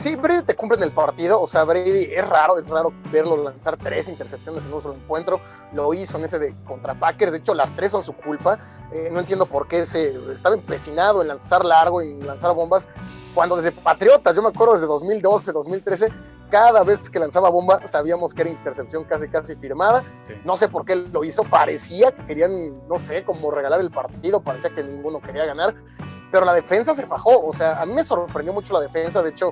Sí, 0.03 0.17
Brady 0.17 0.43
te 0.43 0.55
cumple 0.55 0.77
en 0.77 0.83
el 0.83 0.91
partido. 0.91 1.41
O 1.41 1.47
sea, 1.47 1.63
Brady 1.63 2.09
es 2.11 2.27
raro, 2.27 2.59
es 2.59 2.69
raro 2.69 2.93
verlo 3.11 3.41
lanzar 3.41 3.77
tres 3.77 4.09
intercepciones 4.09 4.63
en 4.65 4.73
un 4.73 4.81
solo 4.81 4.95
encuentro. 4.95 5.39
Lo 5.71 5.93
hizo 5.93 6.17
en 6.17 6.25
ese 6.25 6.39
de 6.39 6.53
contra 6.67 6.93
Packers. 6.93 7.31
De 7.31 7.37
hecho, 7.37 7.53
las 7.53 7.73
tres 7.75 7.91
son 7.91 8.03
su 8.03 8.13
culpa. 8.13 8.59
Eh, 8.91 9.09
no 9.11 9.19
entiendo 9.19 9.45
por 9.45 9.67
qué 9.67 9.85
se 9.85 10.13
estaba 10.31 10.55
empecinado 10.55 11.21
en 11.21 11.29
lanzar 11.29 11.63
largo 11.63 12.01
y 12.01 12.21
lanzar 12.21 12.53
bombas. 12.53 12.87
Cuando 13.33 13.55
desde 13.55 13.71
Patriotas, 13.71 14.35
yo 14.35 14.41
me 14.41 14.49
acuerdo 14.49 14.73
desde 14.73 14.87
2012, 14.87 15.51
2013, 15.51 16.09
cada 16.51 16.83
vez 16.83 16.99
que 17.09 17.17
lanzaba 17.17 17.49
bomba 17.49 17.87
sabíamos 17.87 18.33
que 18.33 18.41
era 18.41 18.51
intercepción 18.51 19.05
casi 19.05 19.29
casi 19.29 19.55
firmada. 19.55 20.03
No 20.43 20.57
sé 20.57 20.67
por 20.67 20.85
qué 20.85 20.97
lo 20.97 21.23
hizo, 21.23 21.43
parecía 21.43 22.11
que 22.11 22.25
querían, 22.25 22.87
no 22.87 22.97
sé, 22.99 23.23
como 23.23 23.49
regalar 23.49 23.79
el 23.79 23.89
partido, 23.89 24.43
parecía 24.43 24.69
que 24.69 24.83
ninguno 24.83 25.19
quería 25.19 25.45
ganar, 25.45 25.73
pero 26.31 26.45
la 26.45 26.53
defensa 26.53 26.93
se 26.93 27.05
bajó, 27.05 27.43
o 27.43 27.53
sea, 27.55 27.81
a 27.81 27.85
mí 27.87 27.95
me 27.95 28.03
sorprendió 28.03 28.53
mucho 28.53 28.73
la 28.73 28.81
defensa, 28.81 29.23
de 29.23 29.31
hecho, 29.31 29.51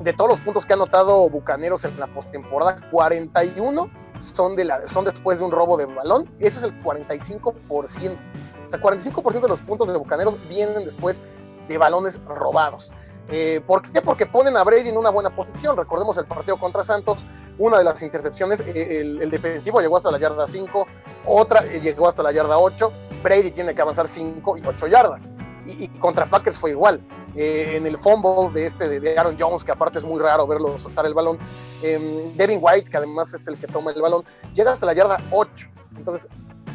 de 0.00 0.12
todos 0.12 0.30
los 0.30 0.40
puntos 0.40 0.66
que 0.66 0.72
ha 0.72 0.76
anotado 0.76 1.28
Bucaneros 1.28 1.84
en 1.84 1.98
la 1.98 2.06
postemporada, 2.06 2.88
41 2.90 3.90
son, 4.20 4.56
de 4.56 4.64
la, 4.64 4.86
son 4.88 5.04
después 5.04 5.38
de 5.38 5.44
un 5.44 5.50
robo 5.50 5.76
de 5.76 5.86
balón, 5.86 6.28
eso 6.38 6.58
es 6.58 6.64
el 6.64 6.82
45%. 6.82 7.44
O 7.76 8.70
sea, 8.70 8.80
45% 8.80 9.40
de 9.40 9.48
los 9.48 9.60
puntos 9.60 9.88
de 9.88 9.96
Bucaneros 9.96 10.36
vienen 10.48 10.84
después 10.84 11.20
de 11.68 11.78
balones 11.78 12.20
robados. 12.24 12.92
Eh, 13.30 13.62
¿Por 13.66 13.82
qué? 13.90 14.02
Porque 14.02 14.26
ponen 14.26 14.56
a 14.56 14.64
Brady 14.64 14.90
en 14.90 14.98
una 14.98 15.10
buena 15.10 15.34
posición. 15.34 15.76
Recordemos 15.76 16.16
el 16.18 16.26
partido 16.26 16.58
contra 16.58 16.84
Santos, 16.84 17.24
una 17.58 17.78
de 17.78 17.84
las 17.84 18.02
intercepciones, 18.02 18.60
eh, 18.60 19.00
el, 19.00 19.30
defensivo 19.30 19.80
llegó 19.80 19.96
hasta 19.96 20.10
la 20.10 20.18
yarda 20.18 20.46
5, 20.46 20.86
otra 21.26 21.64
eh, 21.64 21.80
llegó 21.80 22.08
hasta 22.08 22.22
la 22.22 22.32
yarda 22.32 22.58
8, 22.58 22.92
Brady 23.22 23.50
tiene 23.50 23.74
que 23.74 23.80
avanzar 23.80 24.08
5 24.08 24.58
y 24.58 24.66
8 24.66 24.86
yardas. 24.88 25.30
Y, 25.66 25.88
contra 25.88 26.26
Packers 26.26 26.58
fue 26.58 26.70
igual. 26.70 27.00
En 27.34 27.86
el 27.86 27.98
fumble 27.98 28.50
de 28.52 28.66
este 28.66 29.00
de 29.00 29.18
Aaron 29.18 29.36
Jones, 29.38 29.64
que 29.64 29.72
aparte 29.72 29.98
es 29.98 30.04
muy 30.04 30.20
raro 30.20 30.46
verlo 30.46 30.78
soltar 30.78 31.06
el 31.06 31.14
balón, 31.14 31.38
em, 31.82 32.36
Devin 32.36 32.58
White, 32.60 32.90
que 32.90 32.96
además 32.96 33.32
es 33.34 33.46
el 33.48 33.58
que 33.58 33.66
toma 33.66 33.90
el 33.90 34.00
balón, 34.00 34.24
llega 34.54 34.72
hasta 34.72 34.86
la 34.86 34.94
yarda 34.94 35.18
8. 35.30 35.66
Entonces, 35.96 36.28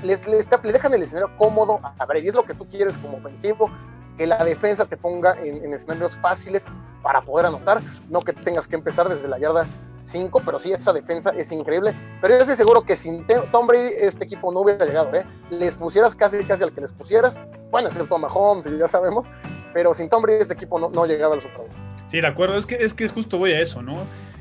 les, 0.03 0.25
les, 0.27 0.47
le 0.63 0.71
dejan 0.71 0.93
el 0.93 1.03
escenario 1.03 1.35
cómodo 1.37 1.79
a 1.83 2.05
Brady. 2.05 2.29
Es 2.29 2.35
lo 2.35 2.45
que 2.45 2.53
tú 2.53 2.67
quieres 2.69 2.97
como 2.97 3.17
ofensivo, 3.17 3.69
que 4.17 4.27
la 4.27 4.43
defensa 4.43 4.85
te 4.85 4.97
ponga 4.97 5.35
en, 5.39 5.73
escenarios 5.73 6.15
fáciles 6.17 6.65
para 7.01 7.21
poder 7.21 7.45
anotar, 7.45 7.81
no 8.09 8.19
que 8.19 8.33
tengas 8.33 8.67
que 8.67 8.75
empezar 8.75 9.07
desde 9.07 9.27
la 9.27 9.39
yarda 9.39 9.67
5, 10.09 10.41
pero 10.45 10.59
sí, 10.59 10.71
esa 10.71 10.93
defensa 10.93 11.31
es 11.31 11.51
increíble. 11.51 11.93
Pero 12.21 12.35
yo 12.35 12.41
estoy 12.41 12.55
seguro 12.55 12.83
que 12.83 12.95
sin 12.95 13.25
Tom 13.51 13.67
Brady 13.67 13.93
este 13.99 14.25
equipo 14.25 14.51
no 14.51 14.61
hubiera 14.61 14.85
llegado, 14.85 15.13
¿eh? 15.15 15.25
Les 15.49 15.75
pusieras 15.75 16.15
casi, 16.15 16.43
casi 16.43 16.63
al 16.63 16.73
que 16.73 16.81
les 16.81 16.91
pusieras, 16.91 17.39
bueno, 17.71 17.89
ser 17.91 18.07
Tom 18.07 18.21
Mahomes, 18.21 18.65
y 18.65 18.77
ya 18.77 18.87
sabemos, 18.87 19.25
pero 19.73 19.93
sin 19.93 20.09
Tom 20.09 20.21
Brady 20.21 20.41
este 20.41 20.53
equipo 20.53 20.79
no, 20.79 20.89
no 20.89 21.05
llegaba 21.05 21.35
al 21.35 21.41
Super 21.41 21.59
Bowl. 21.59 21.69
Sí, 22.07 22.21
de 22.21 22.27
acuerdo, 22.27 22.57
es 22.57 22.65
que, 22.65 22.75
es 22.75 22.93
que 22.93 23.07
justo 23.07 23.37
voy 23.37 23.51
a 23.51 23.59
eso, 23.59 23.81
¿no? 23.81 23.97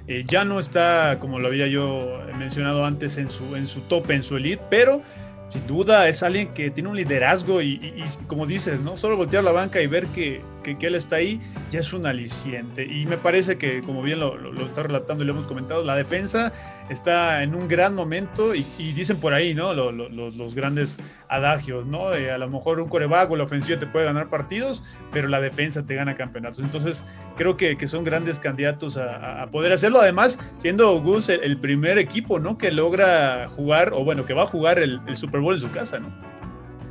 Eh, 0.07 0.25
ya 0.27 0.43
no 0.43 0.59
está, 0.59 1.19
como 1.21 1.39
lo 1.39 1.49
había 1.49 1.67
yo 1.67 2.21
mencionado 2.39 2.87
antes, 2.87 3.19
en 3.19 3.31
su, 3.31 3.57
en 3.57 3.67
su 3.67 3.83
tope, 3.83 4.15
en 4.15 4.23
su 4.23 4.37
elite, 4.37 4.63
pero 4.71 5.03
sin 5.51 5.67
duda 5.67 6.09
es 6.09 6.23
alguien 6.23 6.55
que 6.55 6.71
tiene 6.71 6.89
un 6.89 6.97
liderazgo 6.97 7.61
y, 7.61 8.05
como 8.27 8.47
dices, 8.47 8.81
¿no? 8.81 8.97
Solo 8.97 9.17
voltear 9.17 9.45
la 9.45 9.53
banca 9.53 9.81
y 9.81 9.87
ver 9.87 10.07
que, 10.07 10.43
que, 10.62 10.77
él 10.81 10.95
está 10.95 11.17
ahí 11.17 11.41
ya 11.71 11.81
es 11.81 11.93
un 11.93 12.07
aliciente. 12.07 12.85
Y 12.85 13.07
me 13.07 13.19
parece 13.19 13.59
que, 13.59 13.83
como 13.83 14.03
bien 14.03 14.21
lo, 14.21 14.37
lo, 14.37 14.67
está 14.67 14.83
relatando 14.83 15.25
y 15.25 15.27
lo 15.27 15.33
hemos 15.33 15.47
comentado, 15.47 15.85
la 15.85 15.97
defensa 15.97 16.53
está 16.88 17.43
en 17.43 17.55
un 17.55 17.69
gran 17.69 17.95
momento 17.95 18.55
y, 18.55 18.65
dicen 18.79 19.19
por 19.19 19.35
ahí, 19.35 19.55
¿no? 19.55 19.73
Los, 19.73 20.12
los, 20.12 20.55
grandes 20.55 20.97
adagios, 21.29 21.87
¿no? 21.87 22.09
a 22.09 22.38
lo 22.38 22.49
mejor 22.49 22.81
un 22.81 22.88
corebago, 22.88 23.37
la 23.37 23.45
ofensiva 23.45 23.79
te 23.79 23.87
puede 23.87 24.07
ganar 24.07 24.29
partidos, 24.29 24.85
pero 25.12 25.29
la 25.29 25.41
defensa 25.41 25.87
te 25.87 25.95
gana 25.95 26.15
campeonatos. 26.15 26.61
Entonces, 26.61 27.05
creo 27.37 27.57
que, 27.57 27.77
que 27.77 27.87
son 27.87 28.05
grandes 28.05 28.41
candidatos 28.41 28.97
a, 28.97 29.47
poder 29.50 29.73
hacerlo. 29.73 30.00
Además, 30.00 30.38
siendo 30.57 30.99
Gus 31.00 31.29
el, 31.29 31.59
primer 31.59 31.99
equipo, 31.99 32.38
¿no? 32.38 32.59
Que 32.59 32.73
logra 32.73 33.49
jugar, 33.49 33.93
o 33.95 34.05
bueno, 34.05 34.25
que 34.25 34.35
va 34.35 34.45
a 34.45 34.47
jugar 34.47 34.79
el, 34.79 35.00
el 35.07 35.17
Super 35.17 35.41
Bowl 35.41 35.55
en 35.55 35.61
su 35.61 35.71
casa, 35.71 35.99
¿no? 35.99 36.38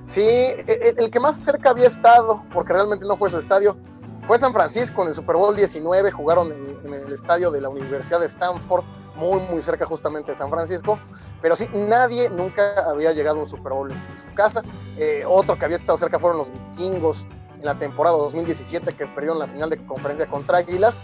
Sí, 0.07 0.21
e, 0.21 0.65
e, 0.67 0.95
el, 0.97 1.11
que 1.11 1.19
más 1.19 1.37
cerca 1.37 1.69
había 1.69 1.87
estado, 1.87 2.43
porque 2.53 2.73
realmente 2.73 3.05
no 3.05 3.17
fue 3.17 3.29
su 3.29 3.37
estadio, 3.37 3.77
fue 4.25 4.39
San 4.39 4.53
Francisco 4.53 5.03
en 5.03 5.09
el 5.09 5.15
Super 5.15 5.35
Bowl 5.35 5.55
19, 5.55 6.11
jugaron 6.11 6.51
en, 6.51 6.93
el 6.93 7.13
estadio 7.13 7.51
de 7.51 7.61
la 7.61 7.69
Universidad 7.69 8.19
de 8.19 8.27
Stanford, 8.27 8.83
muy, 9.15 9.39
muy 9.41 9.61
cerca 9.61 9.85
justamente 9.85 10.31
de 10.31 10.37
San 10.37 10.49
Francisco, 10.49 10.99
pero 11.41 11.55
sí, 11.55 11.67
nadie 11.73 12.29
nunca 12.29 12.89
había 12.89 13.11
llegado 13.13 13.39
a 13.39 13.41
un 13.43 13.49
Super 13.49 13.73
Bowl 13.73 13.91
en 13.91 13.97
su 13.97 14.35
casa. 14.35 14.63
Eh, 14.97 15.23
otro 15.27 15.57
que 15.57 15.65
había 15.65 15.77
estado 15.77 15.97
cerca 15.97 16.19
fueron 16.19 16.39
los 16.39 16.51
vikingos 16.51 17.25
en 17.59 17.65
la 17.65 17.75
temporada 17.75 18.17
2017 18.17 18.93
que 18.93 19.05
perdieron 19.07 19.39
la 19.39 19.47
final 19.47 19.69
de 19.69 19.77
conferencia 19.85 20.27
contra 20.27 20.59
Águilas. 20.59 21.03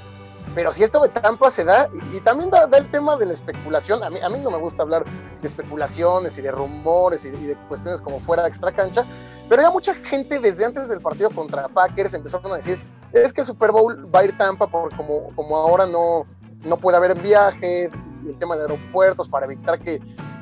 Pero 0.56 0.72
si 0.72 0.84
esto 0.84 1.02
de 1.02 1.10
Tampa 1.10 1.50
se 1.50 1.64
da, 1.64 1.90
y, 2.14 2.20
también 2.20 2.50
da, 2.50 2.66
el 2.78 2.90
tema 2.92 3.18
de 3.18 3.26
la 3.26 3.34
especulación, 3.34 4.04
a 4.04 4.10
mí, 4.10 4.20
a 4.22 4.30
mí 4.30 4.40
no 4.40 4.52
me 4.52 4.60
gusta 4.60 4.84
hablar 4.84 5.04
de 5.42 5.48
especulaciones 5.48 6.38
y 6.38 6.42
de 6.42 6.52
rumores 6.52 7.26
y 7.26 7.32
de, 7.32 7.56
cuestiones 7.68 8.02
como 8.02 8.20
fuera 8.20 8.44
de 8.44 8.50
extra 8.50 8.72
cancha, 8.72 9.06
pero 9.50 9.62
ya 9.64 9.72
mucha 9.72 9.96
gente 9.96 10.40
desde 10.40 10.66
antes 10.66 10.88
del 10.88 11.02
partido 11.02 11.32
contra 11.32 11.68
Packers 11.68 12.14
empezaron 12.14 12.52
a 12.52 12.58
decir, 12.58 12.80
es 13.14 13.34
que 13.34 13.42
el 13.42 13.48
Super 13.48 13.72
Bowl 13.72 14.14
va 14.14 14.20
a 14.20 14.26
ir 14.26 14.38
Tampa 14.38 14.68
porque 14.68 14.96
como, 14.96 15.34
como 15.36 15.58
ahora 15.58 15.88
no, 15.88 16.28
no 16.66 16.78
puede 16.78 16.98
haber 16.98 17.20
viajes, 17.20 17.94
y 18.24 18.30
el 18.30 18.38
tema 18.38 18.56
de 18.56 18.64
aeropuertos 18.64 19.28
para 19.28 19.46
evitar 19.46 19.80
que, 19.80 20.00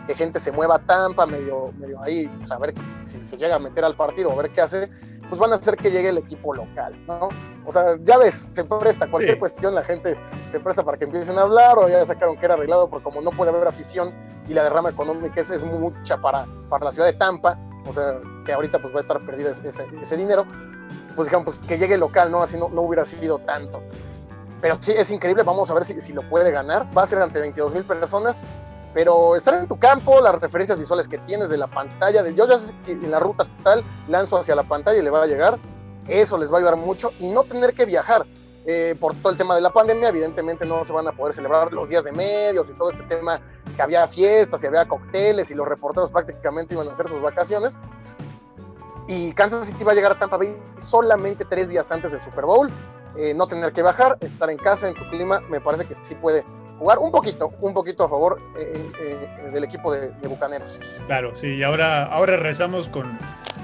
que 0.08 0.14
gente 0.14 0.40
se 0.40 0.52
mueva 0.52 0.76
a 0.76 0.80
Tampa, 0.80 1.26
medio, 1.26 1.72
medio 1.78 2.02
ahí, 2.02 2.28
pues 2.40 2.52
a 2.52 2.58
ver 2.58 2.74
si 3.06 3.24
se 3.24 3.38
llega 3.38 3.56
a 3.56 3.60
meter 3.60 3.86
al 3.86 3.96
partido, 3.96 4.32
a 4.32 4.36
ver 4.36 4.52
qué 4.52 4.62
hace, 4.62 4.90
pues 5.32 5.40
van 5.40 5.54
a 5.54 5.56
hacer 5.56 5.78
que 5.78 5.90
llegue 5.90 6.10
el 6.10 6.18
equipo 6.18 6.54
local, 6.54 6.94
¿no? 7.08 7.30
O 7.66 7.72
sea, 7.72 7.96
ya 8.04 8.18
ves, 8.18 8.50
se 8.52 8.66
presta, 8.66 9.10
cualquier 9.10 9.40
cuestión 9.40 9.74
la 9.74 9.82
gente 9.82 10.18
se 10.52 10.60
presta 10.60 10.84
para 10.84 10.98
que 10.98 11.06
empiecen 11.06 11.38
a 11.38 11.44
hablar 11.44 11.78
o 11.78 11.88
ya 11.88 12.06
sacaron 12.06 12.36
que 12.36 12.44
era 12.44 12.56
arreglado 12.56 12.90
porque 12.90 13.06
como 13.06 13.22
no 13.22 13.32
puede 13.32 13.50
haber 13.52 13.66
afición 13.66 14.14
y 14.50 14.54
la 14.54 14.64
derrama 14.64 14.90
económica 14.90 15.40
es, 15.40 15.50
es 15.50 15.64
mucha 15.64 16.18
para, 16.18 16.46
para 16.70 16.84
la 16.84 16.92
ciudad 16.92 17.08
de 17.08 17.14
Tampa, 17.14 17.58
o 17.88 17.94
sea, 17.94 18.20
que 18.46 18.52
ahorita 18.52 18.82
pues 18.82 18.94
va 18.94 18.98
a 18.98 19.02
estar 19.04 19.26
perdido 19.26 19.52
ese, 19.52 19.70
ese, 20.02 20.18
dinero, 20.18 20.46
pues 21.16 21.30
digamos, 21.30 21.56
pues 21.56 21.66
que 21.66 21.78
llegue 21.78 21.98
local, 21.98 22.30
¿no? 22.30 22.44
Así 22.44 22.58
no, 22.58 22.68
no 22.68 22.82
hubiera 22.82 23.06
sido 23.06 23.40
tanto. 23.40 23.82
Pero 24.60 24.80
sí, 24.82 24.92
es 24.92 25.10
increíble, 25.12 25.44
vamos 25.44 25.72
a 25.72 25.76
ver 25.76 25.86
si, 25.86 26.02
si 26.02 26.12
lo 26.12 26.24
puede 26.24 26.52
ganar. 26.52 26.86
Va 26.96 27.04
a 27.04 27.08
ser 27.08 27.22
ante 27.22 27.40
22 27.40 27.74
mil 27.74 27.86
personas, 27.86 28.46
pero 28.94 29.36
estar 29.36 29.54
en 29.54 29.68
tu 29.68 29.80
campo, 29.80 30.20
las 30.22 30.36
referencias 30.36 30.78
visuales 30.78 31.08
que 31.08 31.18
tienes 31.20 31.50
de 31.50 31.58
la 31.58 31.68
pantalla, 31.68 32.24
de 32.24 32.34
yo 32.34 32.48
ya 32.48 32.60
sé 32.60 32.74
si 32.84 32.92
en 32.92 33.12
la 33.12 33.20
ruta 33.20 33.46
total 33.46 33.84
lanzo 34.08 34.38
hacia 34.38 34.56
la 34.56 34.64
pantalla 34.64 35.00
y 35.00 35.02
le 35.02 35.10
va 35.10 35.24
a 35.24 35.28
llegar, 35.28 35.60
eso 36.08 36.38
les 36.38 36.52
va 36.52 36.56
a 36.56 36.60
ayudar 36.60 36.78
mucho 36.78 37.12
y 37.20 37.30
no 37.30 37.44
tener 37.44 37.74
que 37.74 37.86
viajar. 37.86 38.26
Eh, 38.64 38.96
por 39.00 39.16
todo 39.16 39.32
el 39.32 39.40
tema 39.40 39.56
de 39.56 39.62
la 39.62 39.72
pandemia, 39.72 40.10
evidentemente 40.10 40.68
no 40.68 40.84
se 40.84 40.94
van 40.94 41.08
a 41.08 41.14
poder 41.14 41.34
celebrar 41.34 41.74
los 41.74 41.90
días 41.90 42.04
de 42.04 42.12
medios 42.12 42.70
y 42.70 42.74
todo 42.74 42.92
este 42.92 43.04
tema 43.04 43.42
que 43.76 43.82
había 43.82 44.08
fiestas 44.08 44.64
y 44.64 44.68
había 44.68 44.88
cócteles 44.88 45.50
y 45.50 45.56
los 45.56 45.68
reporteros 45.68 46.12
prácticamente 46.12 46.76
iban 46.76 46.88
a 46.88 46.92
hacer 46.92 47.08
sus 47.08 47.22
vacaciones. 47.22 47.76
Y 49.08 49.34
Kansas 49.34 49.68
City 49.68 49.84
va 49.84 49.94
a 49.94 49.96
llegar 49.96 50.12
a 50.12 50.20
Tampa 50.20 50.38
Bay 50.38 50.56
solamente 50.78 51.44
tres 51.44 51.70
días 51.70 51.92
antes 51.92 52.12
del 52.12 52.22
Super 52.22 52.46
Bowl. 52.46 52.70
Eh, 53.16 53.34
no 53.34 53.48
tener 53.48 53.74
que 53.74 53.82
bajar, 53.82 54.18
estar 54.22 54.50
en 54.50 54.58
casa, 54.58 54.88
en 54.88 54.94
tu 54.94 55.10
clima, 55.10 55.42
me 55.50 55.60
parece 55.60 55.86
que 55.86 55.98
sí 56.04 56.14
puede 56.16 56.46
jugar 56.82 56.98
un 56.98 57.12
poquito, 57.12 57.54
un 57.62 57.76
poquito 57.76 58.06
a 58.06 58.10
favor 58.10 58.42
eh, 58.58 58.92
eh, 59.00 59.50
del 59.52 59.64
equipo 59.64 59.94
de, 59.94 60.10
Bucaneros. 60.28 60.80
Claro, 61.06 61.36
sí, 61.36 61.48
y 61.48 61.62
ahora, 61.62 62.06
ahora 62.06 62.38
rezamos 62.38 62.90
con 62.90 63.20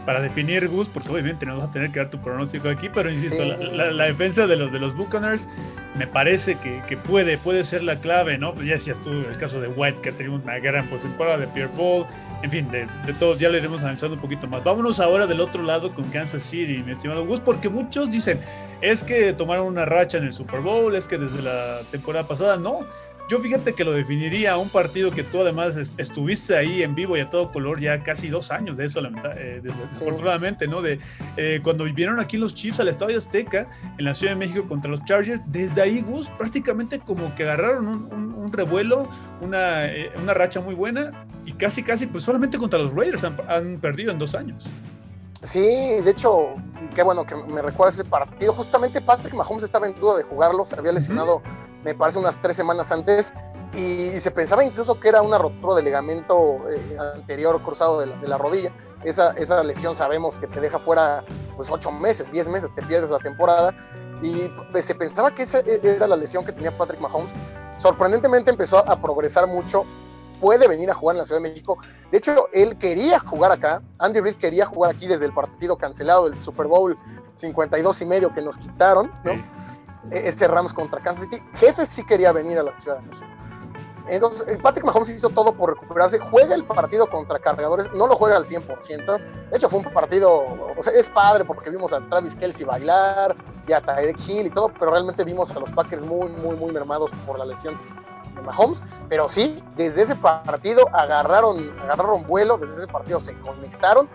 para 0.05 0.21
definir 0.21 0.69
Gus, 0.69 0.87
porque 0.87 1.09
obviamente 1.09 1.45
nos 1.45 1.59
vas 1.59 1.69
a 1.69 1.71
tener 1.71 1.91
que 1.91 1.99
dar 1.99 2.09
tu 2.09 2.19
pronóstico 2.19 2.69
aquí, 2.69 2.87
pero 2.87 3.09
insisto, 3.09 3.43
la, 3.43 4.05
defensa 4.05 4.47
de 4.47 4.55
los 4.55 4.71
de 4.71 4.79
los 4.79 4.95
Buccaneers 4.95 5.49
me 5.95 6.07
parece 6.07 6.59
que, 6.59 6.81
que, 6.87 6.95
puede, 6.95 7.37
puede 7.37 7.65
ser 7.65 7.83
la 7.83 7.99
clave, 7.99 8.37
¿no? 8.37 8.53
Ya 8.55 8.73
decías 8.73 8.99
tú 8.99 9.11
el 9.11 9.37
caso 9.37 9.59
de 9.59 9.67
White, 9.67 9.99
que 10.01 10.09
ha 10.09 10.11
tenido 10.13 10.35
una 10.35 10.59
gran 10.59 10.87
postemporada, 10.87 11.37
de 11.37 11.47
Pierre 11.47 11.73
Paul, 11.75 12.05
en 12.41 12.51
fin, 12.51 12.71
de, 12.71 12.87
de 13.05 13.13
todos, 13.19 13.37
ya 13.37 13.49
lo 13.49 13.57
iremos 13.57 13.81
analizando 13.81 14.15
un 14.15 14.21
poquito 14.21 14.47
más. 14.47 14.63
Vámonos 14.63 15.01
ahora 15.01 15.27
del 15.27 15.41
otro 15.41 15.61
lado 15.63 15.93
con 15.93 16.05
Kansas 16.05 16.43
City, 16.43 16.83
mi 16.85 16.93
estimado 16.93 17.25
Gus, 17.25 17.41
porque 17.41 17.67
muchos 17.67 18.09
dicen, 18.09 18.39
es 18.79 19.03
que 19.03 19.33
tomaron 19.33 19.65
una 19.65 19.83
racha 19.83 20.19
en 20.19 20.25
el 20.25 20.33
Super 20.33 20.61
Bowl, 20.61 20.95
es 20.95 21.07
que 21.09 21.17
desde 21.17 21.41
la 21.41 21.81
temporada 21.91 22.27
pasada, 22.27 22.55
no 22.55 22.79
yo 23.27 23.39
fíjate 23.39 23.73
que 23.73 23.83
lo 23.83 23.91
definiría 23.91 24.57
un 24.57 24.69
partido 24.69 25.11
que 25.11 25.23
tú 25.23 25.41
además 25.41 25.77
estuviste 25.97 26.55
ahí 26.55 26.81
en 26.81 26.95
vivo 26.95 27.17
y 27.17 27.19
a 27.19 27.29
todo 27.29 27.51
color 27.51 27.79
ya 27.79 28.01
casi 28.01 28.29
dos 28.29 28.51
años 28.51 28.77
de 28.77 28.85
eso, 28.85 29.01
eh, 29.35 29.61
desafortunadamente, 29.61 30.67
¿no? 30.67 30.81
De 30.81 30.99
eh, 31.35 31.59
cuando 31.61 31.83
vivieron 31.83 32.19
aquí 32.19 32.37
los 32.37 32.55
Chiefs 32.55 32.79
al 32.79 32.87
Estadio 32.87 33.17
Azteca 33.17 33.69
en 33.97 34.05
la 34.05 34.13
Ciudad 34.13 34.33
de 34.33 34.37
México 34.37 34.65
contra 34.65 34.89
los 34.89 35.03
Chargers, 35.03 35.41
desde 35.45 35.81
ahí, 35.81 36.01
Gus, 36.01 36.29
prácticamente 36.29 36.99
como 36.99 37.35
que 37.35 37.43
agarraron 37.43 37.87
un, 37.87 38.53
revuelo, 38.53 39.09
una, 39.41 39.87
eh, 39.87 40.09
una, 40.21 40.33
racha 40.33 40.61
muy 40.61 40.73
buena 40.73 41.27
y 41.45 41.51
casi, 41.51 41.83
casi, 41.83 42.07
pues 42.07 42.23
solamente 42.23 42.57
contra 42.57 42.79
los 42.79 42.93
Raiders 42.93 43.25
han, 43.25 43.77
perdido 43.81 44.11
en 44.11 44.19
dos 44.19 44.35
años. 44.35 44.65
Sí, 45.43 45.59
de 45.59 46.09
hecho, 46.09 46.55
qué 46.95 47.03
bueno 47.03 47.25
que 47.25 47.35
me 47.35 47.61
recuerda 47.61 47.93
ese 47.93 48.05
partido. 48.05 48.53
Justamente 48.53 49.01
Patrick 49.01 49.33
Mahomes 49.33 49.63
estaba 49.63 49.85
en 49.85 49.95
duda 49.95 50.17
de 50.17 50.23
jugarlo, 50.23 50.65
se 50.65 50.75
había 50.75 50.93
lesionado 50.93 51.41
me 51.83 51.93
parece 51.93 52.19
unas 52.19 52.41
tres 52.41 52.55
semanas 52.55 52.91
antes, 52.91 53.33
y 53.73 54.19
se 54.19 54.31
pensaba 54.31 54.63
incluso 54.63 54.99
que 54.99 55.09
era 55.09 55.21
una 55.21 55.37
rotura 55.37 55.75
de 55.75 55.83
ligamento 55.83 56.57
eh, 56.69 56.97
anterior 57.15 57.61
cruzado 57.61 57.99
de 57.99 58.27
la, 58.27 58.37
rodilla. 58.37 58.71
Esa, 59.03 59.31
esa 59.33 59.63
lesión 59.63 59.95
sabemos 59.95 60.35
que 60.35 60.47
te 60.47 60.59
deja 60.59 60.79
fuera 60.79 61.23
pues 61.55 61.69
ocho 61.69 61.91
meses, 61.91 62.31
diez 62.31 62.47
meses 62.47 62.73
te 62.73 62.81
pierdes 62.81 63.11
la 63.11 63.19
temporada 63.19 63.75
y 64.21 64.49
pues, 64.71 64.85
se 64.85 64.95
pensaba 64.95 65.33
que 65.35 65.43
esa 65.43 65.59
era 65.59 66.07
la 66.07 66.15
lesión 66.15 66.45
que 66.45 66.51
tenía 66.51 66.75
Patrick 66.75 66.99
Mahomes. 66.99 67.31
Sorprendentemente 67.77 68.49
empezó 68.49 68.79
a 68.89 68.99
progresar 68.99 69.47
mucho, 69.47 69.85
puede 70.39 70.67
venir 70.67 70.89
a 70.89 70.95
jugar 70.95 71.15
en 71.15 71.19
la 71.19 71.25
Ciudad 71.25 71.41
de 71.41 71.49
México. 71.49 71.77
De 72.09 72.17
hecho, 72.17 72.47
él 72.53 72.77
quería 72.77 73.19
jugar 73.19 73.51
acá, 73.51 73.83
Andy 73.99 74.21
Reid 74.21 74.37
quería 74.37 74.65
jugar 74.65 74.95
aquí 74.95 75.07
desde 75.07 75.25
el 75.25 75.33
partido 75.33 75.77
cancelado 75.77 76.29
del 76.29 76.41
Super 76.41 76.65
Bowl 76.65 76.97
52 77.35 78.01
y 78.01 78.05
medio 78.05 78.33
que 78.33 78.41
nos 78.41 78.57
quitaron, 78.57 79.11
¿no? 79.23 79.33
Este 80.11 80.47
Rams 80.47 80.73
contra 80.73 81.01
Kansas 81.01 81.25
City. 81.25 81.43
Jefe 81.55 81.85
sí 81.85 82.05
quería 82.05 82.31
venir 82.31 82.57
a 82.57 82.63
la 82.63 82.79
Ciudad 82.79 82.97
de 82.99 83.07
México. 83.07 83.27
Entonces, 84.09 84.47
eh, 84.47 84.57
Patrick 84.61 84.85
Mahomes 84.85 85.09
hizo 85.09 85.29
todo 85.29 85.53
por 85.53 85.71
recuperarse. 85.71 86.19
Juega 86.19 86.55
el 86.55 86.63
partido 86.63 87.09
contra 87.09 87.39
cargadores, 87.39 87.91
no 87.93 88.07
lo 88.07 88.15
juega 88.15 88.37
al 88.37 88.45
100%. 88.45 89.17
De 89.49 89.57
hecho, 89.57 89.69
fue 89.69 89.79
un 89.79 89.85
partido, 89.85 90.45
o 90.77 90.81
sea, 90.81 90.93
es 90.93 91.07
padre 91.09 91.43
porque 91.43 91.69
vimos 91.69 91.91
a 91.93 91.99
Travis 92.09 92.35
Kelsey 92.35 92.65
bailar 92.65 93.35
y 93.67 93.73
a 93.73 93.81
Tyreek 93.81 94.19
Hill 94.27 94.45
y 94.47 94.49
todo, 94.49 94.69
pero 94.79 94.91
realmente 94.91 95.23
vimos 95.23 95.51
a 95.51 95.59
los 95.59 95.69
Packers 95.71 96.03
muy, 96.03 96.29
muy, 96.29 96.55
muy 96.55 96.71
mermados 96.71 97.11
por 97.25 97.37
la 97.37 97.45
lesión 97.45 97.77
de 98.35 98.41
Mahomes. 98.41 98.81
Pero 99.09 99.27
sí, 99.27 99.61
desde 99.75 100.03
ese 100.03 100.15
partido 100.15 100.87
agarraron, 100.93 101.73
agarraron 101.81 102.25
vuelo, 102.25 102.57
desde 102.57 102.77
ese 102.83 102.87
partido 102.87 103.19
se 103.19 103.37
conectaron, 103.39 104.07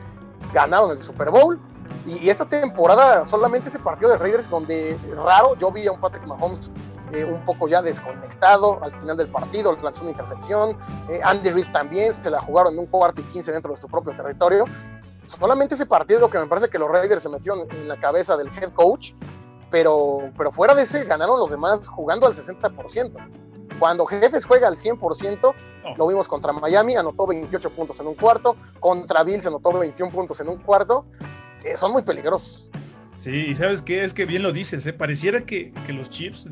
ganaron 0.54 0.92
el 0.92 1.02
Super 1.02 1.30
Bowl. 1.30 1.60
Y, 2.06 2.28
esta 2.28 2.44
temporada, 2.44 3.24
solamente 3.24 3.68
ese 3.68 3.78
partido 3.78 4.10
de 4.10 4.18
Raiders, 4.18 4.50
donde 4.50 4.98
raro, 5.14 5.56
yo 5.56 5.70
vi 5.70 5.86
a 5.86 5.92
un 5.92 6.00
Patrick 6.00 6.26
Mahomes 6.26 6.70
eh, 7.12 7.24
un 7.24 7.44
poco 7.44 7.68
ya 7.68 7.82
desconectado 7.82 8.82
al 8.82 8.92
final 8.92 9.16
del 9.16 9.28
partido, 9.28 9.76
lanzó 9.82 10.02
una 10.02 10.10
intercepción. 10.10 10.76
Eh, 11.08 11.20
Andy 11.22 11.50
Reid 11.50 11.70
también 11.72 12.14
se 12.14 12.30
la 12.30 12.40
jugaron 12.40 12.72
en 12.74 12.80
un 12.80 12.86
cuarto 12.86 13.20
y 13.20 13.24
quince 13.24 13.52
dentro 13.52 13.74
de 13.74 13.80
su 13.80 13.86
propio 13.86 14.16
territorio. 14.16 14.64
Solamente 15.26 15.74
ese 15.74 15.86
partido 15.86 16.28
que 16.28 16.38
me 16.38 16.46
parece 16.46 16.68
que 16.68 16.78
los 16.78 16.90
Raiders 16.90 17.22
se 17.22 17.28
metieron 17.28 17.66
en 17.70 17.88
la 17.88 17.98
cabeza 18.00 18.36
del 18.36 18.48
head 18.48 18.72
coach, 18.72 19.12
pero, 19.70 20.30
pero 20.36 20.52
fuera 20.52 20.74
de 20.74 20.82
ese 20.82 21.04
ganaron 21.04 21.38
los 21.38 21.50
demás 21.50 21.86
jugando 21.88 22.26
al 22.26 22.34
60%. 22.34 23.12
Cuando 23.78 24.06
Jefes 24.06 24.44
juega 24.44 24.68
al 24.68 24.76
100%, 24.76 25.54
lo 25.96 26.06
vimos 26.06 26.28
contra 26.28 26.52
Miami, 26.52 26.96
anotó 26.96 27.26
28 27.26 27.70
puntos 27.70 27.98
en 28.00 28.06
un 28.06 28.14
cuarto, 28.14 28.56
contra 28.80 29.22
Bills 29.24 29.46
anotó 29.46 29.72
21 29.76 30.12
puntos 30.12 30.40
en 30.40 30.48
un 30.48 30.58
cuarto, 30.58 31.04
eh, 31.64 31.76
son 31.76 31.92
muy 31.92 32.02
peligrosos. 32.02 32.70
Sí, 33.18 33.46
y 33.48 33.54
sabes 33.54 33.82
qué, 33.82 34.02
es 34.02 34.14
que 34.14 34.24
bien 34.24 34.42
lo 34.42 34.52
dices, 34.52 34.84
¿eh? 34.86 34.92
pareciera 34.92 35.42
que, 35.42 35.72
que 35.86 35.92
los 35.92 36.10
Chiefs 36.10 36.48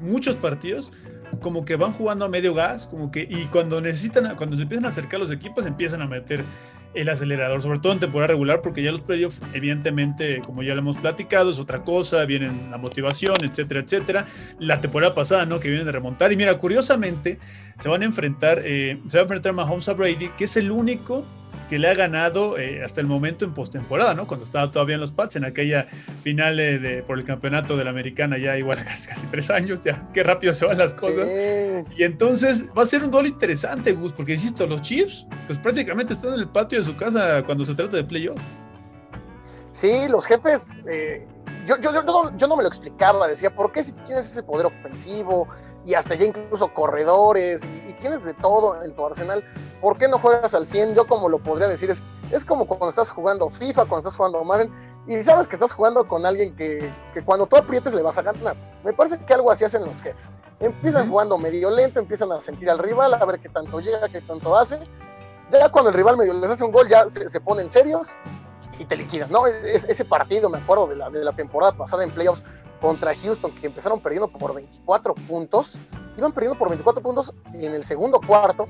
muchos 0.00 0.36
partidos 0.36 0.92
como 1.40 1.64
que 1.64 1.76
van 1.76 1.92
jugando 1.92 2.24
a 2.24 2.28
medio 2.28 2.54
gas, 2.54 2.86
como 2.86 3.10
que, 3.10 3.26
y 3.28 3.46
cuando 3.46 3.80
necesitan, 3.80 4.36
cuando 4.36 4.56
se 4.56 4.62
empiezan 4.62 4.84
a 4.84 4.88
acercar 4.88 5.18
los 5.18 5.30
equipos, 5.30 5.66
empiezan 5.66 6.02
a 6.02 6.06
meter 6.06 6.44
el 6.94 7.08
acelerador, 7.08 7.62
sobre 7.62 7.78
todo 7.78 7.92
en 7.92 8.00
temporada 8.00 8.28
regular, 8.28 8.60
porque 8.60 8.82
ya 8.82 8.90
los 8.90 9.00
playoffs, 9.00 9.40
evidentemente, 9.54 10.42
como 10.44 10.62
ya 10.62 10.74
lo 10.74 10.80
hemos 10.80 10.98
platicado, 10.98 11.50
es 11.50 11.58
otra 11.58 11.84
cosa, 11.84 12.24
vienen 12.26 12.70
la 12.70 12.76
motivación, 12.76 13.36
etcétera, 13.42 13.80
etcétera. 13.80 14.26
La 14.58 14.80
temporada 14.80 15.14
pasada, 15.14 15.46
¿no? 15.46 15.58
Que 15.58 15.68
vienen 15.68 15.86
de 15.86 15.92
remontar. 15.92 16.32
Y 16.32 16.36
mira, 16.36 16.58
curiosamente, 16.58 17.38
se 17.78 17.88
van 17.88 18.02
a 18.02 18.04
enfrentar, 18.04 18.60
eh, 18.62 19.00
se 19.08 19.16
va 19.16 19.22
a 19.22 19.24
enfrentar 19.24 19.54
Mahomes 19.54 19.88
a 19.88 19.94
Brady, 19.94 20.28
que 20.36 20.44
es 20.44 20.56
el 20.58 20.70
único 20.70 21.24
que 21.68 21.78
le 21.78 21.88
ha 21.88 21.94
ganado 21.94 22.58
eh, 22.58 22.82
hasta 22.84 23.00
el 23.00 23.06
momento 23.06 23.44
en 23.44 23.54
postemporada, 23.54 24.14
¿no? 24.14 24.26
Cuando 24.26 24.44
estaba 24.44 24.70
todavía 24.70 24.94
en 24.96 25.00
los 25.00 25.10
Pats, 25.10 25.36
en 25.36 25.44
aquella 25.44 25.86
final 26.22 26.60
eh, 26.60 26.78
de, 26.78 27.02
por 27.02 27.18
el 27.18 27.24
campeonato 27.24 27.76
de 27.76 27.84
la 27.84 27.90
americana, 27.90 28.38
ya 28.38 28.56
igual 28.58 28.78
casi, 28.84 29.08
casi, 29.08 29.26
tres 29.26 29.50
años, 29.50 29.82
ya 29.84 30.08
qué 30.12 30.22
rápido 30.22 30.52
se 30.52 30.66
van 30.66 30.78
las 30.78 30.92
cosas. 30.94 31.28
Y 31.96 32.02
entonces 32.02 32.66
va 32.76 32.82
a 32.82 32.86
ser 32.86 33.04
un 33.04 33.10
duelo 33.10 33.28
interesante, 33.28 33.92
Gus, 33.92 34.12
porque 34.12 34.32
insisto, 34.32 34.66
los 34.66 34.82
Chiefs, 34.82 35.26
pues 35.46 35.58
prácticamente 35.58 36.14
están 36.14 36.34
en 36.34 36.40
el 36.40 36.48
patio 36.48 36.78
de 36.78 36.84
su 36.84 36.96
casa 36.96 37.42
cuando 37.44 37.64
se 37.64 37.74
trata 37.74 37.96
de 37.96 38.04
playoff. 38.04 38.40
Sí, 39.72 40.06
los 40.08 40.26
jefes, 40.26 40.82
eh, 40.88 41.26
yo, 41.66 41.78
yo, 41.80 41.92
yo, 41.92 42.02
no, 42.02 42.36
yo 42.36 42.46
no 42.46 42.56
me 42.56 42.62
lo 42.62 42.68
explicaba, 42.68 43.26
decía, 43.26 43.54
¿por 43.54 43.72
qué 43.72 43.82
si 43.82 43.92
tienes 43.92 44.24
ese 44.26 44.42
poder 44.42 44.66
ofensivo? 44.66 45.48
y 45.84 45.94
hasta 45.94 46.14
ya 46.14 46.26
incluso 46.26 46.72
corredores 46.72 47.62
y, 47.64 47.92
tienes 47.94 48.24
de 48.24 48.34
todo 48.34 48.82
en 48.82 48.94
tu 48.94 49.06
arsenal. 49.06 49.44
¿Por 49.82 49.98
qué 49.98 50.06
no 50.06 50.20
juegas 50.20 50.54
al 50.54 50.64
100? 50.64 50.94
Yo 50.94 51.08
como 51.08 51.28
lo 51.28 51.40
podría 51.40 51.66
decir 51.66 51.90
es, 51.90 52.04
es 52.30 52.44
como 52.44 52.66
cuando 52.66 52.88
estás 52.88 53.10
jugando 53.10 53.50
FIFA, 53.50 53.86
cuando 53.86 53.98
estás 53.98 54.16
jugando 54.16 54.44
Madden 54.44 54.72
y 55.08 55.20
sabes 55.22 55.48
que 55.48 55.56
estás 55.56 55.72
jugando 55.72 56.06
con 56.06 56.24
alguien 56.24 56.54
que, 56.54 56.88
que 57.12 57.24
cuando 57.24 57.46
tú 57.46 57.56
aprietes 57.56 57.92
le 57.92 58.00
vas 58.00 58.16
a 58.16 58.22
ganar. 58.22 58.54
Me 58.84 58.92
parece 58.92 59.18
que 59.18 59.34
algo 59.34 59.50
así 59.50 59.64
hacen 59.64 59.84
los 59.84 60.00
jefes. 60.00 60.32
Empiezan 60.60 61.10
jugando 61.10 61.36
medio 61.36 61.68
lento, 61.68 61.98
empiezan 61.98 62.30
a 62.30 62.40
sentir 62.40 62.70
al 62.70 62.78
rival, 62.78 63.12
a 63.12 63.24
ver 63.24 63.40
qué 63.40 63.48
tanto 63.48 63.80
llega, 63.80 64.08
qué 64.08 64.20
tanto 64.20 64.56
hace. 64.56 64.78
Ya 65.50 65.68
cuando 65.68 65.90
el 65.90 65.96
rival 65.96 66.16
medio 66.16 66.32
les 66.34 66.48
hace 66.48 66.62
un 66.62 66.70
gol, 66.70 66.88
ya 66.88 67.08
se, 67.08 67.28
se 67.28 67.40
ponen 67.40 67.68
serios 67.68 68.10
y 68.78 68.84
te 68.84 68.94
liquidan, 68.94 69.32
¿no? 69.32 69.48
Es, 69.48 69.84
ese 69.86 70.04
partido, 70.04 70.48
me 70.48 70.58
acuerdo 70.58 70.86
de 70.86 70.94
la, 70.94 71.10
de 71.10 71.24
la 71.24 71.32
temporada 71.32 71.72
pasada 71.76 72.04
en 72.04 72.12
playoffs, 72.12 72.44
contra 72.80 73.14
Houston, 73.14 73.52
que 73.56 73.66
empezaron 73.66 74.00
perdiendo 74.00 74.28
por 74.28 74.54
24 74.54 75.14
puntos, 75.14 75.76
iban 76.16 76.32
perdiendo 76.32 76.56
por 76.56 76.68
24 76.68 77.02
puntos 77.02 77.34
en 77.52 77.74
el 77.74 77.84
segundo 77.84 78.20
cuarto 78.20 78.66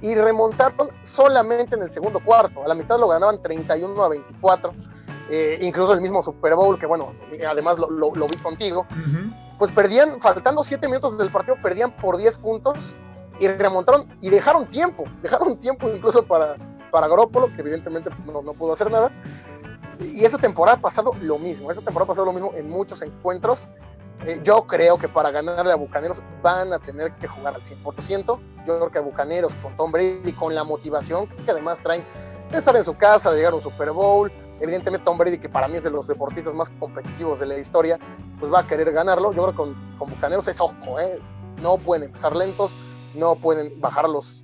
y 0.00 0.14
remontaron 0.14 0.90
solamente 1.02 1.74
en 1.76 1.82
el 1.82 1.90
segundo 1.90 2.20
cuarto. 2.20 2.64
A 2.64 2.68
la 2.68 2.74
mitad 2.74 2.98
lo 2.98 3.08
ganaban 3.08 3.42
31 3.42 4.02
a 4.02 4.08
24. 4.08 4.72
Eh, 5.30 5.58
incluso 5.60 5.92
el 5.92 6.00
mismo 6.00 6.22
Super 6.22 6.54
Bowl, 6.54 6.78
que 6.78 6.86
bueno, 6.86 7.12
además 7.46 7.78
lo, 7.78 7.90
lo, 7.90 8.26
vi 8.26 8.36
contigo, 8.38 8.86
pues 9.58 9.70
perdían, 9.72 10.20
faltando 10.20 10.64
7 10.64 10.86
minutos 10.88 11.18
del 11.18 11.30
partido, 11.30 11.56
perdían 11.62 11.94
por 11.96 12.16
10 12.16 12.38
puntos 12.38 12.78
y 13.38 13.46
remontaron 13.46 14.08
y 14.22 14.30
dejaron 14.30 14.66
tiempo, 14.70 15.04
dejaron 15.22 15.58
tiempo 15.58 15.86
incluso 15.90 16.24
para, 16.24 16.56
para 16.90 17.08
Garoppolo, 17.08 17.54
que 17.54 17.60
evidentemente 17.60 18.08
no, 18.24 18.40
no 18.40 18.54
pudo 18.54 18.72
hacer 18.72 18.90
nada, 18.90 19.12
y 20.00 20.24
esta 20.24 20.38
temporada 20.38 20.78
ha 20.78 20.80
pasado 20.80 21.12
lo 21.20 21.38
mismo, 21.38 21.70
esta 21.70 21.82
temporada 21.82 22.04
ha 22.04 22.14
pasado 22.14 22.26
lo 22.26 22.32
mismo 22.32 22.52
en 22.54 22.68
muchos 22.68 23.02
encuentros. 23.02 23.66
Eh, 24.24 24.40
yo 24.42 24.66
creo 24.66 24.98
que 24.98 25.08
para 25.08 25.30
ganarle 25.30 25.72
a 25.72 25.76
Bucaneros 25.76 26.22
van 26.42 26.72
a 26.72 26.78
tener 26.78 27.12
que 27.12 27.28
jugar 27.28 27.54
al 27.54 27.62
100%. 27.62 28.38
Yo 28.66 28.76
creo 28.78 28.90
que 28.90 28.98
a 28.98 29.00
Bucaneros 29.00 29.54
con 29.62 29.76
Tom 29.76 29.92
Brady, 29.92 30.32
con 30.32 30.54
la 30.54 30.64
motivación 30.64 31.28
que 31.44 31.50
además 31.50 31.80
traen 31.82 32.02
de 32.50 32.58
estar 32.58 32.74
en 32.76 32.84
su 32.84 32.96
casa, 32.96 33.30
de 33.30 33.38
llegar 33.38 33.52
a 33.52 33.56
un 33.56 33.62
Super 33.62 33.92
Bowl. 33.92 34.30
Evidentemente 34.60 35.04
Tom 35.04 35.16
Brady, 35.16 35.38
que 35.38 35.48
para 35.48 35.68
mí 35.68 35.76
es 35.76 35.84
de 35.84 35.90
los 35.90 36.08
deportistas 36.08 36.52
más 36.52 36.70
competitivos 36.70 37.38
de 37.38 37.46
la 37.46 37.58
historia, 37.58 37.98
pues 38.40 38.52
va 38.52 38.60
a 38.60 38.66
querer 38.66 38.92
ganarlo. 38.92 39.32
Yo 39.32 39.42
creo 39.42 39.50
que 39.52 39.56
con, 39.56 39.96
con 39.98 40.10
Bucaneros 40.10 40.48
es 40.48 40.60
ojo, 40.60 40.98
¿eh? 40.98 41.20
no 41.62 41.78
pueden 41.78 42.04
empezar 42.04 42.34
lentos, 42.34 42.72
no 43.14 43.36
pueden 43.36 43.80
bajar, 43.80 44.08
los, 44.08 44.42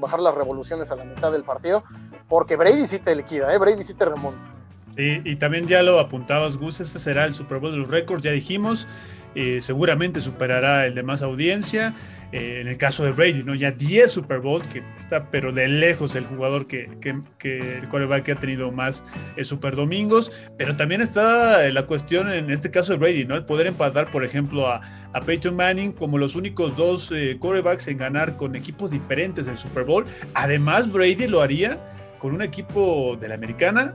bajar 0.00 0.20
las 0.20 0.34
revoluciones 0.34 0.90
a 0.90 0.96
la 0.96 1.04
mitad 1.04 1.32
del 1.32 1.44
partido, 1.44 1.84
porque 2.28 2.56
Brady 2.56 2.86
sí 2.86 2.98
te 2.98 3.14
liquida, 3.14 3.52
¿eh? 3.52 3.58
Brady 3.58 3.82
sí 3.82 3.94
te 3.94 4.04
remonta. 4.04 4.55
Y, 4.98 5.36
también 5.36 5.66
ya 5.66 5.82
lo 5.82 6.00
apuntabas, 6.00 6.56
Gus, 6.56 6.80
este 6.80 6.98
será 6.98 7.26
el 7.26 7.34
Super 7.34 7.58
Bowl 7.58 7.72
de 7.72 7.78
los 7.78 7.90
récords, 7.90 8.22
ya 8.22 8.32
dijimos, 8.32 8.88
eh, 9.34 9.58
seguramente 9.60 10.22
superará 10.22 10.86
el 10.86 10.94
de 10.94 11.02
más 11.02 11.22
audiencia. 11.22 11.94
Eh, 12.32 12.60
en 12.60 12.66
el 12.66 12.76
caso 12.76 13.04
de 13.04 13.12
Brady, 13.12 13.44
¿no? 13.44 13.54
Ya 13.54 13.70
10 13.70 14.10
Super 14.10 14.40
Bowls, 14.40 14.66
que 14.66 14.82
está 14.96 15.30
pero 15.30 15.52
de 15.52 15.68
lejos 15.68 16.16
el 16.16 16.24
jugador 16.24 16.66
que, 16.66 16.88
que, 16.98 17.78
el 17.78 17.88
quarterback 17.88 18.24
que 18.24 18.32
ha 18.32 18.36
tenido 18.36 18.72
más 18.72 19.04
eh, 19.36 19.44
Super 19.44 19.76
Domingos, 19.76 20.32
pero 20.58 20.76
también 20.76 21.02
está 21.02 21.70
la 21.70 21.86
cuestión 21.86 22.32
en 22.32 22.50
este 22.50 22.72
caso 22.72 22.92
de 22.92 22.98
Brady, 22.98 23.26
¿no? 23.26 23.36
El 23.36 23.44
poder 23.44 23.68
empatar, 23.68 24.10
por 24.10 24.24
ejemplo, 24.24 24.66
a, 24.66 24.80
a 25.12 25.20
Peyton 25.20 25.54
Manning 25.54 25.92
como 25.92 26.18
los 26.18 26.34
únicos 26.34 26.76
dos 26.76 27.12
quarterbacks 27.38 27.86
en 27.86 27.98
ganar 27.98 28.36
con 28.36 28.56
equipos 28.56 28.90
diferentes 28.90 29.46
el 29.46 29.56
Super 29.56 29.84
Bowl. 29.84 30.04
Además, 30.34 30.90
Brady 30.90 31.28
lo 31.28 31.42
haría 31.42 31.78
con 32.18 32.34
un 32.34 32.42
equipo 32.42 33.16
de 33.20 33.28
la 33.28 33.36
americana 33.36 33.94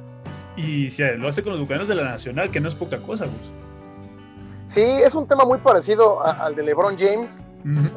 y 0.56 0.90
se 0.90 1.18
lo 1.18 1.28
hace 1.28 1.44
con 1.44 1.52
los 1.52 1.62
bucaneros 1.62 1.88
de 1.88 1.96
la 1.96 2.04
Nacional, 2.04 2.52
que 2.52 2.60
no 2.60 2.68
es 2.68 2.76
poca 2.76 3.02
cosa, 3.02 3.26
Gus. 3.26 3.52
Sí, 4.68 4.82
es 4.82 5.16
un 5.16 5.28
tema 5.28 5.44
muy 5.44 5.58
parecido 5.58 6.26
al 6.26 6.56
de 6.56 6.64
LeBron 6.64 6.98
James, 6.98 7.46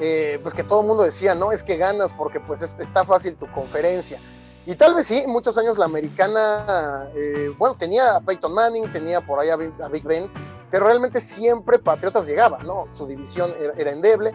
eh, 0.01 0.41
pues 0.43 0.55
que 0.55 0.65
todo 0.65 0.81
el 0.81 0.89
mundo 0.89 1.05
decía, 1.05 1.35
no, 1.35 1.53
es 1.53 1.63
que 1.63 1.77
ganas 1.77 2.13
porque 2.13 2.41
pues 2.41 2.63
está 2.63 3.05
fácil 3.05 3.37
tu 3.37 3.47
conferencia. 3.53 4.19
Y 4.67 4.75
tal 4.77 4.95
vez 4.95 5.07
sí, 5.07 5.25
muchos 5.27 5.57
años 5.59 5.79
la 5.79 5.85
americana, 5.85 7.07
eh, 7.15 7.53
bueno, 7.59 7.77
tenía 7.79 8.17
a 8.17 8.21
Peyton 8.21 8.53
Manning, 8.53 8.91
tenía 8.91 9.21
por 9.21 9.39
ahí 9.39 9.51
a, 9.51 9.57
Big 9.57 10.05
Ben, 10.05 10.29
pero 10.71 10.87
realmente 10.87 11.21
siempre 11.21 11.79
Patriotas 11.79 12.27
llegaba, 12.27 12.59
¿no? 12.65 12.87
Su 12.93 13.07
división 13.07 13.53
era, 13.77 13.93
endeble. 13.93 14.33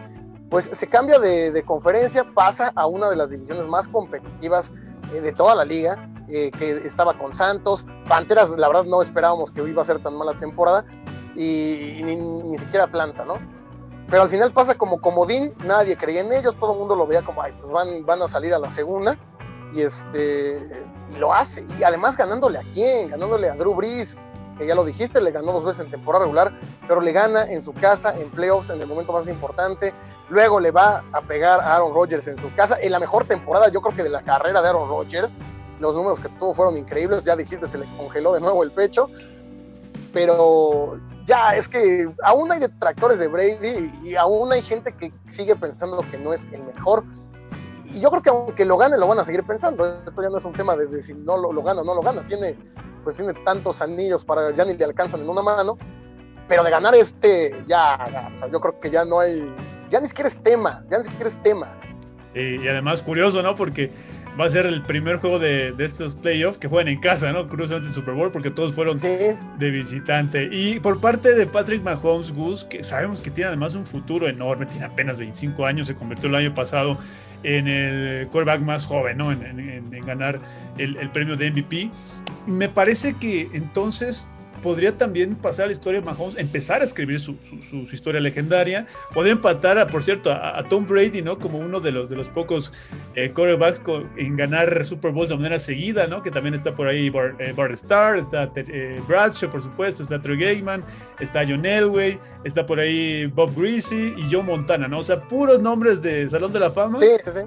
Pues 0.48 0.70
se 0.72 0.86
cambia 0.86 1.18
de, 1.18 1.62
conferencia, 1.66 2.24
pasa 2.32 2.72
a 2.74 2.86
una 2.86 3.10
de 3.10 3.16
las 3.16 3.30
divisiones 3.30 3.66
más 3.66 3.86
competitivas 3.86 4.72
eh, 5.12 5.20
de 5.20 5.32
toda 5.32 5.54
la 5.54 5.64
liga 5.64 6.08
eh, 6.32 6.50
que 6.50 6.70
estaba 6.86 7.16
con 7.16 7.34
Santos. 7.34 7.84
Panteras, 8.08 8.50
la 8.50 8.68
verdad, 8.68 8.84
no 8.84 9.02
esperábamos 9.02 9.50
que 9.50 9.62
iba 9.62 9.82
a 9.82 9.84
ser 9.84 9.98
tan 10.00 10.16
mala 10.16 10.38
temporada. 10.38 10.84
Y, 11.34 12.02
ni, 12.02 12.58
siquiera 12.58 12.84
Atlanta, 12.84 13.24
¿no? 13.24 13.34
Pero 14.08 14.22
al 14.22 14.28
final 14.28 14.52
pasa 14.52 14.74
como 14.74 15.00
comodín, 15.00 15.54
nadie 15.64 15.96
creía 15.96 16.22
en 16.22 16.32
ellos, 16.32 16.56
todo 16.56 16.72
el 16.72 16.78
mundo 16.80 16.96
lo 16.96 17.06
veía 17.06 17.22
como, 17.22 17.42
ay, 17.42 17.54
pues 17.60 17.70
van, 17.70 18.04
van 18.04 18.20
a 18.22 18.28
salir 18.28 18.52
a 18.52 18.58
la 18.58 18.70
segunda. 18.70 19.16
Y, 19.72 19.82
este, 19.82 20.82
y 21.14 21.18
lo 21.18 21.32
hace. 21.32 21.64
Y 21.78 21.84
además 21.84 22.16
ganándole 22.16 22.58
a 22.58 22.62
quién? 22.74 23.10
Ganándole 23.10 23.48
a 23.48 23.54
Drew 23.54 23.74
Brees, 23.74 24.20
que 24.60 24.66
ya 24.66 24.74
lo 24.74 24.84
dijiste, 24.84 25.22
le 25.22 25.30
ganó 25.30 25.52
dos 25.52 25.64
veces 25.64 25.84
en 25.86 25.90
temporada 25.90 26.24
regular, 26.24 26.52
pero 26.86 27.00
le 27.00 27.12
gana 27.12 27.44
en 27.44 27.62
su 27.62 27.72
casa, 27.72 28.14
en 28.14 28.30
playoffs, 28.30 28.68
en 28.68 28.80
el 28.80 28.86
momento 28.86 29.12
más 29.12 29.26
importante. 29.26 29.94
Luego 30.28 30.60
le 30.60 30.70
va 30.70 31.02
a 31.12 31.20
pegar 31.22 31.60
a 31.60 31.76
Aaron 31.76 31.94
Rodgers 31.94 32.26
en 32.28 32.36
su 32.36 32.54
casa, 32.54 32.76
en 32.80 32.92
la 32.92 33.00
mejor 33.00 33.24
temporada, 33.24 33.68
yo 33.68 33.80
creo 33.80 33.96
que 33.96 34.02
de 34.02 34.10
la 34.10 34.22
carrera 34.22 34.60
de 34.60 34.68
Aaron 34.68 34.88
Rodgers, 34.88 35.34
los 35.80 35.96
números 35.96 36.20
que 36.20 36.28
tuvo 36.28 36.54
fueron 36.54 36.76
increíbles, 36.76 37.24
ya 37.24 37.34
dijiste, 37.34 37.66
se 37.66 37.78
le 37.78 37.86
congeló 37.96 38.34
de 38.34 38.40
nuevo 38.40 38.62
el 38.62 38.70
pecho. 38.70 39.08
pero 40.12 40.98
ya 41.26 41.54
es 41.54 41.68
que 41.68 42.10
aún 42.24 42.50
hay 42.50 42.60
detractores 42.60 43.18
de 43.18 43.28
Brady 43.28 43.92
y 44.02 44.16
aún 44.16 44.52
hay 44.52 44.62
gente 44.62 44.92
que 44.92 45.12
sigue 45.28 45.54
pensando 45.54 46.04
que 46.10 46.18
no 46.18 46.32
es 46.32 46.48
el 46.52 46.62
mejor. 46.64 47.04
Y 47.86 48.00
yo 48.00 48.10
creo 48.10 48.22
que 48.22 48.30
aunque 48.30 48.64
lo 48.64 48.76
gane, 48.76 48.98
lo 48.98 49.06
van 49.06 49.18
a 49.18 49.24
seguir 49.24 49.44
pensando. 49.44 50.02
Esto 50.06 50.22
ya 50.22 50.28
no 50.28 50.38
es 50.38 50.44
un 50.44 50.52
tema 50.52 50.76
de, 50.76 51.02
si 51.02 51.14
no 51.14 51.36
lo, 51.36 51.62
gana 51.62 51.82
o 51.82 51.84
no 51.84 51.94
lo 51.94 52.02
gana. 52.02 52.26
Tiene, 52.26 52.56
pues 53.04 53.16
tiene 53.16 53.32
tantos 53.44 53.80
anillos 53.80 54.24
para 54.24 54.54
ya 54.54 54.64
ni 54.64 54.76
le 54.76 54.84
alcanzan 54.84 55.20
en 55.20 55.28
una 55.28 55.42
mano. 55.42 55.76
Pero 56.48 56.64
de 56.64 56.70
ganar 56.70 56.94
este, 56.96 57.64
ya, 57.68 58.32
yo 58.50 58.60
creo 58.60 58.80
que 58.80 58.90
ya 58.90 59.04
no 59.04 59.20
hay, 59.20 59.54
ya 59.88 60.00
ni 60.00 60.08
siquiera 60.08 60.28
es 60.28 60.42
tema, 60.42 60.84
ya 60.90 60.98
ni 60.98 61.04
siquiera 61.04 61.28
es 61.28 61.40
tema. 61.44 61.72
Sí, 62.32 62.58
y 62.60 62.68
además 62.68 63.02
curioso, 63.02 63.40
¿no? 63.42 63.54
Porque 63.54 63.92
va 64.38 64.44
a 64.44 64.50
ser 64.50 64.66
el 64.66 64.82
primer 64.82 65.16
juego 65.16 65.38
de, 65.38 65.74
estos 65.78 66.16
playoffs 66.16 66.58
que 66.58 66.68
juegan 66.68 66.88
en 66.88 67.00
casa, 67.00 67.32
¿no? 67.32 67.46
Curiosamente 67.46 67.88
el 67.88 67.94
Super 67.94 68.14
Bowl, 68.14 68.30
porque 68.30 68.50
todos 68.50 68.74
fueron 68.74 68.98
de 68.98 69.70
visitante. 69.70 70.48
Y 70.50 70.80
por 70.80 71.00
parte 71.00 71.34
de 71.34 71.46
Patrick 71.46 71.82
Mahomes, 71.82 72.32
Gus, 72.32 72.64
que 72.64 72.84
sabemos 72.84 73.20
que 73.20 73.30
tiene 73.30 73.48
además 73.48 73.74
un 73.74 73.86
futuro 73.86 74.28
enorme, 74.28 74.66
tiene 74.66 74.86
apenas 74.86 75.18
25 75.18 75.66
años, 75.66 75.86
se 75.86 75.94
convirtió 75.94 76.28
el 76.28 76.34
año 76.34 76.54
pasado 76.54 76.98
en 77.42 77.68
el 77.68 78.28
quarterback 78.28 78.60
más 78.60 78.86
joven, 78.86 79.16
¿no? 79.18 79.32
En, 79.32 79.90
ganar 80.06 80.40
el, 80.78 80.96
el 80.96 81.10
premio 81.10 81.36
de 81.36 81.50
MVP. 81.50 81.90
Me 82.46 82.68
parece 82.68 83.14
que 83.14 83.48
entonces 83.52 84.28
podría 84.62 84.96
también 84.96 85.36
pasar 85.36 85.64
a 85.64 85.66
la 85.66 85.72
historia 85.72 86.00
de 86.00 86.06
Mahomes, 86.06 86.36
empezar 86.36 86.80
a 86.80 86.84
escribir 86.84 87.20
su, 87.20 87.36
historia 87.92 88.20
legendaria. 88.20 88.86
Podría 89.12 89.32
empatar, 89.32 89.86
por 89.90 90.02
cierto, 90.02 90.30
a, 90.32 90.62
Tom 90.68 90.86
Brady, 90.86 91.22
¿no? 91.22 91.38
Como 91.38 91.58
uno 91.58 91.80
de 91.80 91.92
los, 91.92 92.08
de 92.08 92.16
los 92.16 92.28
pocos 92.28 92.72
eh, 93.14 93.32
quarterbacks 93.32 93.80
en 94.16 94.36
ganar 94.36 94.84
Super 94.84 95.12
Bowl 95.12 95.28
de 95.28 95.36
manera 95.36 95.58
seguida, 95.58 96.06
¿no? 96.06 96.22
Que 96.22 96.30
también 96.30 96.54
está 96.54 96.74
por 96.74 96.86
ahí 96.86 97.10
Bart, 97.10 97.40
eh, 97.40 97.54
Starr, 97.72 98.18
está 98.18 98.50
eh, 98.56 99.00
Bradshaw, 99.06 99.50
por 99.50 99.62
supuesto, 99.62 100.02
está 100.02 100.20
Troy 100.20 100.38
Gaiman, 100.38 100.84
está 101.18 101.42
John 101.46 101.64
Elway, 101.64 102.18
está 102.44 102.66
por 102.66 102.80
ahí 102.80 103.26
Bob 103.26 103.54
Greasy 103.56 104.14
y 104.16 104.30
Joe 104.30 104.42
Montana, 104.42 104.88
¿no? 104.88 104.98
O 105.00 105.04
sea, 105.04 105.20
puros 105.20 105.60
nombres 105.60 106.02
de 106.02 106.28
Salón 106.28 106.52
de 106.52 106.60
la 106.60 106.70
Fama. 106.70 106.98
Sí, 107.00 107.08
sí. 107.26 107.40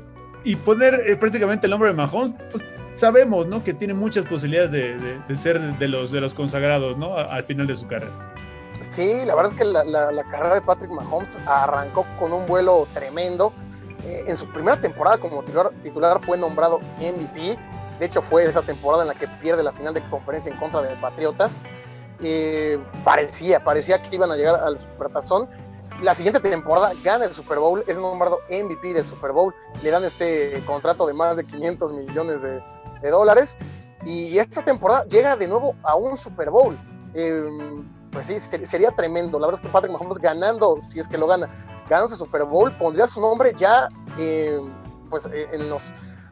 Y 0.45 0.55
poner 0.57 1.17
prácticamente 1.19 1.67
el 1.67 1.71
nombre 1.71 1.89
de 1.89 1.95
Mahomes, 1.95 2.35
pues 2.51 2.63
sabemos, 2.95 3.47
¿no? 3.47 3.63
Que 3.63 3.73
tiene 3.73 3.93
muchas 3.93 4.25
posibilidades 4.25 4.71
de, 4.71 5.35
ser 5.35 5.59
de 5.59 5.87
los, 5.87 6.33
consagrados, 6.33 6.97
¿no? 6.97 7.15
Al 7.15 7.43
final 7.43 7.67
de 7.67 7.75
su 7.75 7.87
carrera. 7.87 8.11
Sí, 8.89 9.25
la 9.25 9.35
verdad 9.35 9.51
es 9.53 9.57
que 9.57 9.65
la, 9.65 10.23
carrera 10.29 10.55
de 10.55 10.61
Patrick 10.61 10.91
Mahomes 10.91 11.39
arrancó 11.45 12.05
con 12.19 12.33
un 12.33 12.45
vuelo 12.45 12.87
tremendo. 12.93 13.53
Eh, 14.05 14.25
en 14.27 14.37
su 14.37 14.45
primera 14.47 14.79
temporada 14.79 15.17
como 15.17 15.43
titular, 15.83 16.19
fue 16.21 16.37
nombrado 16.37 16.79
MVP. 16.97 17.57
De 17.99 18.05
hecho, 18.05 18.21
fue 18.21 18.45
esa 18.45 18.61
temporada 18.61 19.03
en 19.03 19.09
la 19.09 19.15
que 19.15 19.27
pierde 19.27 19.63
la 19.63 19.71
final 19.71 19.93
de 19.93 20.01
conferencia 20.09 20.51
en 20.51 20.59
contra 20.59 20.81
de 20.81 20.95
Patriotas. 20.97 21.59
Eh, 22.21 22.77
parecía, 23.03 23.63
parecía 23.63 24.01
que 24.01 24.15
iban 24.15 24.31
a 24.31 24.35
llegar 24.35 24.61
al 24.61 24.77
Supertazón. 24.77 25.49
La 26.01 26.13
siguiente 26.13 26.39
temporada 26.41 26.91
gana 27.03 27.25
el 27.25 27.33
Super 27.33 27.59
Bowl, 27.59 27.83
es 27.87 27.97
nombrado 27.97 28.39
MVP 28.49 28.93
del 28.93 29.05
Super 29.05 29.31
Bowl. 29.31 29.53
Le 29.81 29.89
dan 29.89 30.03
este 30.03 30.61
contrato 30.65 31.07
de 31.07 31.13
más 31.13 31.37
de 31.37 31.45
500 31.45 31.93
millones 31.93 32.41
de, 32.41 32.61
de 33.03 33.11
dólares. 33.11 33.55
Y 34.05 34.37
esta 34.37 34.65
temporada 34.65 35.05
llega 35.05 35.35
de 35.35 35.47
nuevo 35.47 35.75
a 35.83 35.95
un 35.95 36.17
Super 36.17 36.49
Bowl. 36.49 36.77
Em, 37.13 37.87
pues 38.11 38.27
sí, 38.27 38.39
sería 38.39 38.91
tremendo. 38.91 39.39
La 39.39 39.47
verdad 39.47 39.61
es 39.61 39.67
que 39.67 39.71
Patrick 39.71 39.93
Mahomes 39.93 40.17
ganando, 40.17 40.79
si 40.89 40.99
es 40.99 41.07
que 41.07 41.17
lo 41.17 41.27
gana, 41.27 41.47
ganando 41.87 42.07
ese 42.07 42.17
Super 42.17 42.43
Bowl, 42.43 42.75
pondría 42.77 43.07
su 43.07 43.21
nombre 43.21 43.53
ya 43.55 43.87
em, 44.17 44.71
pues 45.09 45.25
eh, 45.27 45.47
en 45.51 45.69
los, 45.69 45.83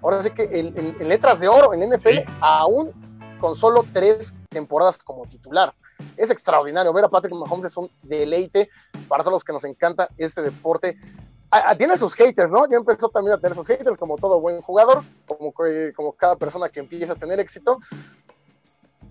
ahora 0.01 0.23
sí 0.23 0.31
que 0.31 0.49
en, 0.51 1.07
letras 1.07 1.39
de 1.39 1.47
oro 1.47 1.73
en 1.73 1.89
NFL, 1.89 2.19
aún 2.39 2.91
con 3.39 3.55
solo 3.55 3.85
tres 3.93 4.33
temporadas 4.49 4.97
como 4.97 5.25
titular. 5.25 5.73
Es 6.17 6.29
extraordinario 6.29 6.91
ver 6.93 7.05
a 7.05 7.09
Patrick 7.09 7.33
Mahomes, 7.33 7.65
es 7.65 7.77
un 7.77 7.89
deleite 8.01 8.69
para 9.07 9.23
todos 9.23 9.35
los 9.35 9.43
que 9.43 9.53
nos 9.53 9.63
encanta 9.65 10.09
este 10.17 10.41
deporte 10.41 10.97
tiene 11.77 11.97
sus 11.97 12.13
haters, 12.13 12.51
¿no? 12.51 12.69
Ya 12.69 12.77
empezó 12.77 13.09
también 13.09 13.35
a 13.35 13.39
tener 13.39 13.55
sus 13.55 13.67
haters, 13.67 13.97
como 13.97 14.17
todo 14.17 14.39
buen 14.39 14.61
jugador, 14.61 15.03
como, 15.25 15.53
como 15.95 16.13
cada 16.13 16.35
persona 16.35 16.69
que 16.69 16.79
empieza 16.79 17.13
a 17.13 17.15
tener 17.15 17.39
éxito. 17.39 17.79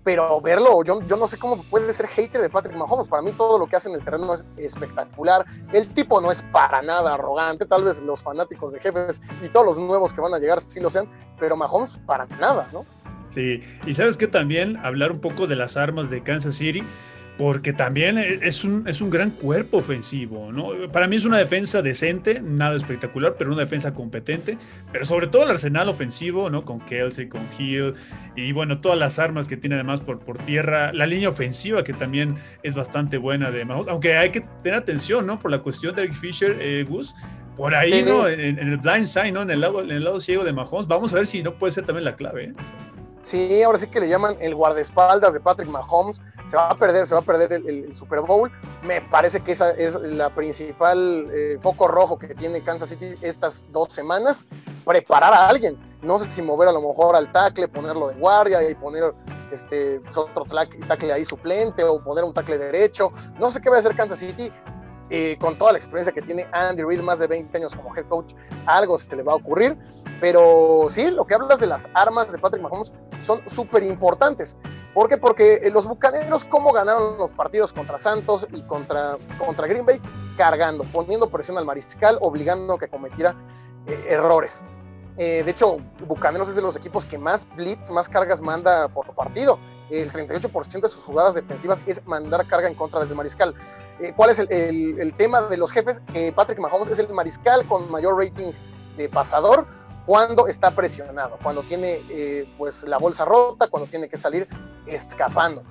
Pero 0.03 0.41
verlo, 0.41 0.83
yo, 0.83 0.99
yo 1.03 1.15
no 1.15 1.27
sé 1.27 1.37
cómo 1.37 1.61
puede 1.63 1.93
ser 1.93 2.07
hater 2.07 2.41
de 2.41 2.49
Patrick 2.49 2.75
Mahomes. 2.75 3.07
Para 3.07 3.21
mí 3.21 3.31
todo 3.33 3.59
lo 3.59 3.67
que 3.67 3.75
hace 3.75 3.87
en 3.87 3.95
el 3.95 4.03
terreno 4.03 4.33
es 4.33 4.43
espectacular. 4.57 5.45
El 5.71 5.93
tipo 5.93 6.19
no 6.19 6.31
es 6.31 6.41
para 6.51 6.81
nada 6.81 7.13
arrogante. 7.13 7.67
Tal 7.67 7.83
vez 7.83 8.01
los 8.01 8.23
fanáticos 8.23 8.71
de 8.71 8.79
jefes 8.79 9.21
y 9.43 9.49
todos 9.49 9.65
los 9.67 9.77
nuevos 9.77 10.11
que 10.11 10.21
van 10.21 10.33
a 10.33 10.39
llegar 10.39 10.59
sí 10.67 10.79
lo 10.79 10.89
sean, 10.89 11.07
pero 11.39 11.55
Mahomes 11.55 11.99
para 12.07 12.25
nada, 12.25 12.67
¿no? 12.73 12.83
Sí, 13.29 13.61
y 13.85 13.93
sabes 13.93 14.17
que 14.17 14.27
también 14.27 14.77
hablar 14.77 15.11
un 15.11 15.21
poco 15.21 15.45
de 15.45 15.55
las 15.55 15.77
armas 15.77 16.09
de 16.09 16.23
Kansas 16.23 16.55
City 16.55 16.83
porque 17.37 17.73
también 17.73 18.17
e, 18.17 18.39
es 18.43 18.63
un, 18.63 18.87
es 18.87 19.01
un 19.01 19.09
gran 19.09 19.31
cuerpo 19.31 19.77
ofensivo, 19.77 20.51
¿no? 20.51 20.91
Para 20.91 21.07
mí 21.07 21.15
es 21.15 21.25
una 21.25 21.37
defensa 21.37 21.81
decente, 21.81 22.41
nada 22.41 22.75
espectacular, 22.75 23.35
pero 23.37 23.51
una 23.51 23.61
defensa 23.61 23.93
competente, 23.93 24.57
pero 24.91 25.05
sobre 25.05 25.27
todo 25.27 25.43
el 25.43 25.51
arsenal 25.51 25.89
ofensivo, 25.89 26.49
¿no? 26.49 26.65
Con 26.65 26.81
Kelsey, 26.81 27.27
con 27.27 27.47
Hill, 27.57 27.93
y 28.35 28.51
bueno, 28.51 28.79
todas 28.81 28.97
las 28.97 29.17
armas 29.17 29.47
que 29.47 29.57
tiene 29.57 29.75
además 29.75 30.01
por, 30.01 30.19
por 30.19 30.37
tierra, 30.39 30.93
la 30.93 31.07
línea 31.07 31.29
ofensiva 31.29 31.83
que 31.83 31.93
también 31.93 32.35
es 32.63 32.75
bastante 32.75 33.17
buena 33.17 33.49
de 33.49 33.61
aunque 33.87 34.17
hay 34.17 34.31
que 34.31 34.41
tener 34.63 34.79
atención, 34.79 35.25
¿no? 35.25 35.39
Por 35.39 35.51
la 35.51 35.59
cuestión 35.59 35.95
de 35.95 36.03
Eric 36.03 36.15
Fisher, 36.15 36.57
eh, 36.59 36.85
Gus, 36.87 37.15
por 37.55 37.75
ahí, 37.75 38.03
¿no? 38.03 38.27
En, 38.27 38.57
el 38.57 38.77
blind 38.77 39.05
side, 39.05 39.31
¿no? 39.31 39.41
En 39.41 39.51
el, 39.51 39.61
lado, 39.61 39.81
en 39.81 39.91
el 39.91 40.03
lado 40.03 40.19
ciego 40.19 40.43
de 40.43 40.53
Mahomes, 40.53 40.87
vamos 40.87 41.13
a 41.13 41.17
ver 41.17 41.27
si 41.27 41.43
no 41.43 41.53
puede 41.55 41.73
ser 41.73 41.85
también 41.85 42.05
la 42.05 42.15
clave, 42.15 42.45
¿eh? 42.45 42.53
Sí, 43.23 43.61
ahora 43.61 43.77
sí 43.77 43.87
que 43.87 43.99
le 43.99 44.09
llaman 44.09 44.35
el 44.39 44.55
guardaespaldas 44.55 45.33
de 45.33 45.39
Patrick 45.39 45.69
Mahomes. 45.69 46.21
Se 46.47 46.57
va 46.57 46.71
a 46.71 46.75
perder, 46.75 47.05
se 47.05 47.13
va 47.13 47.21
a 47.21 47.23
perder 47.23 47.53
el, 47.53 47.95
Super 47.95 48.21
Bowl. 48.21 48.51
Me 48.83 49.01
parece 49.01 49.41
que 49.41 49.51
esa 49.51 49.71
es 49.71 49.95
la 49.95 50.33
principal 50.33 51.29
eh, 51.31 51.57
foco 51.61 51.87
rojo 51.87 52.17
que 52.17 52.33
tiene 52.35 52.63
Kansas 52.63 52.89
City 52.89 53.15
estas 53.21 53.71
dos 53.71 53.93
semanas. 53.93 54.45
Preparar 54.85 55.33
a 55.33 55.47
alguien. 55.47 55.77
No 56.01 56.17
sé 56.19 56.31
si 56.31 56.41
mover 56.41 56.67
a 56.67 56.71
lo 56.71 56.81
mejor 56.81 57.15
al 57.15 57.31
tackle, 57.31 57.67
ponerlo 57.67 58.09
de 58.09 58.15
guardia 58.15 58.67
y 58.67 58.73
poner 58.73 59.13
este, 59.51 59.99
pues, 59.99 60.17
otro 60.17 60.45
tackle 60.87 61.13
ahí 61.13 61.23
suplente 61.23 61.83
o 61.83 62.03
poner 62.03 62.23
un 62.23 62.33
tackle 62.33 62.57
derecho. 62.57 63.13
No 63.39 63.51
sé 63.51 63.61
qué 63.61 63.69
va 63.69 63.77
a 63.77 63.79
hacer 63.79 63.95
Kansas 63.95 64.19
City. 64.19 64.51
Eh, 65.13 65.37
con 65.41 65.57
toda 65.57 65.73
la 65.73 65.77
experiencia 65.77 66.13
que 66.13 66.21
tiene 66.21 66.47
Andy 66.53 66.83
Reid, 66.83 67.01
más 67.01 67.19
de 67.19 67.27
20 67.27 67.57
años 67.57 67.75
como 67.75 67.93
head 67.93 68.05
coach, 68.07 68.33
algo 68.65 68.97
se 68.97 69.13
le 69.13 69.23
va 69.23 69.33
a 69.33 69.35
ocurrir. 69.35 69.77
Pero 70.21 70.87
sí, 70.89 71.11
lo 71.11 71.25
que 71.25 71.33
hablas 71.33 71.59
de 71.59 71.67
las 71.67 71.89
armas 71.93 72.31
de 72.31 72.37
Patrick 72.37 72.63
Mahomes 72.63 72.93
son 73.21 73.41
súper 73.49 73.83
importantes. 73.83 74.57
¿Por 74.93 75.07
qué? 75.07 75.17
Porque 75.17 75.55
eh, 75.63 75.71
los 75.71 75.87
bucaneros, 75.87 76.43
¿cómo 76.45 76.73
ganaron 76.73 77.17
los 77.17 77.31
partidos 77.31 77.71
contra 77.71 77.97
Santos 77.97 78.47
y 78.51 78.61
contra, 78.63 79.17
contra 79.37 79.67
Green 79.67 79.85
Bay? 79.85 80.01
Cargando, 80.35 80.83
poniendo 80.83 81.29
presión 81.29 81.57
al 81.57 81.65
mariscal, 81.65 82.17
obligando 82.19 82.73
a 82.73 82.79
que 82.79 82.89
cometiera 82.89 83.35
eh, 83.87 84.05
errores. 84.09 84.63
de 85.17 85.49
hecho, 85.49 85.77
Bucaneros 86.07 86.49
es 86.49 86.55
de 86.55 86.61
los 86.61 86.75
equipos 86.75 87.05
que 87.05 87.17
más 87.17 87.47
blitz, 87.55 87.89
más 87.89 88.09
cargas 88.09 88.41
manda 88.41 88.87
por 88.89 89.13
partido. 89.13 89.59
El 89.89 90.11
38% 90.11 90.81
de 90.81 90.89
sus 90.89 91.03
jugadas 91.03 91.35
defensivas 91.35 91.83
es 91.85 92.05
mandar 92.05 92.47
carga 92.47 92.67
en 92.67 92.75
contra 92.75 93.01
del 93.01 93.13
mariscal. 93.15 93.53
Eh, 93.99 94.13
¿Cuál 94.15 94.31
es 94.31 94.39
el, 94.39 95.13
tema 95.17 95.41
de 95.41 95.57
los 95.57 95.71
jefes? 95.71 96.01
Patrick 96.35 96.59
Mahomes 96.59 96.89
es 96.89 96.99
el 96.99 97.09
mariscal 97.09 97.65
con 97.67 97.89
mayor 97.91 98.17
rating 98.17 98.51
de 98.97 99.09
pasador 99.09 99.67
cuando 100.05 100.47
está 100.47 100.71
presionado, 100.71 101.37
cuando 101.41 101.63
tiene 101.63 102.01
eh, 102.09 102.47
pues 102.57 102.83
la 102.83 102.97
bolsa 102.97 103.25
rota, 103.25 103.67
cuando 103.67 103.89
tiene 103.89 104.09
que 104.09 104.17
salir 104.17 104.47
escapando. 104.85 105.63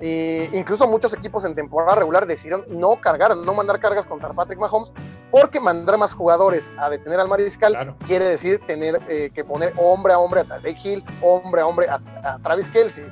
Eh, 0.00 0.48
incluso 0.52 0.86
muchos 0.86 1.12
equipos 1.12 1.44
en 1.44 1.56
temporada 1.56 1.96
regular 1.96 2.24
decidieron 2.26 2.64
no 2.68 3.00
cargar, 3.00 3.36
no 3.36 3.52
mandar 3.52 3.80
cargas 3.80 4.06
contra 4.06 4.32
Patrick 4.32 4.58
Mahomes, 4.58 4.92
porque 5.32 5.58
mandar 5.58 5.98
más 5.98 6.14
jugadores 6.14 6.72
a 6.78 6.88
detener 6.88 7.18
al 7.18 7.28
mariscal 7.28 7.96
quiere 8.06 8.26
decir 8.26 8.60
tener 8.66 9.00
que 9.32 9.44
poner 9.44 9.74
hombre 9.76 10.12
a 10.12 10.18
hombre 10.18 10.40
a 10.40 10.44
Tarek 10.44 10.84
Hill, 10.84 11.04
hombre 11.20 11.62
a 11.62 11.66
hombre 11.66 11.88
a, 11.88 12.38
Travis 12.42 12.70
Kelsey. 12.70 13.04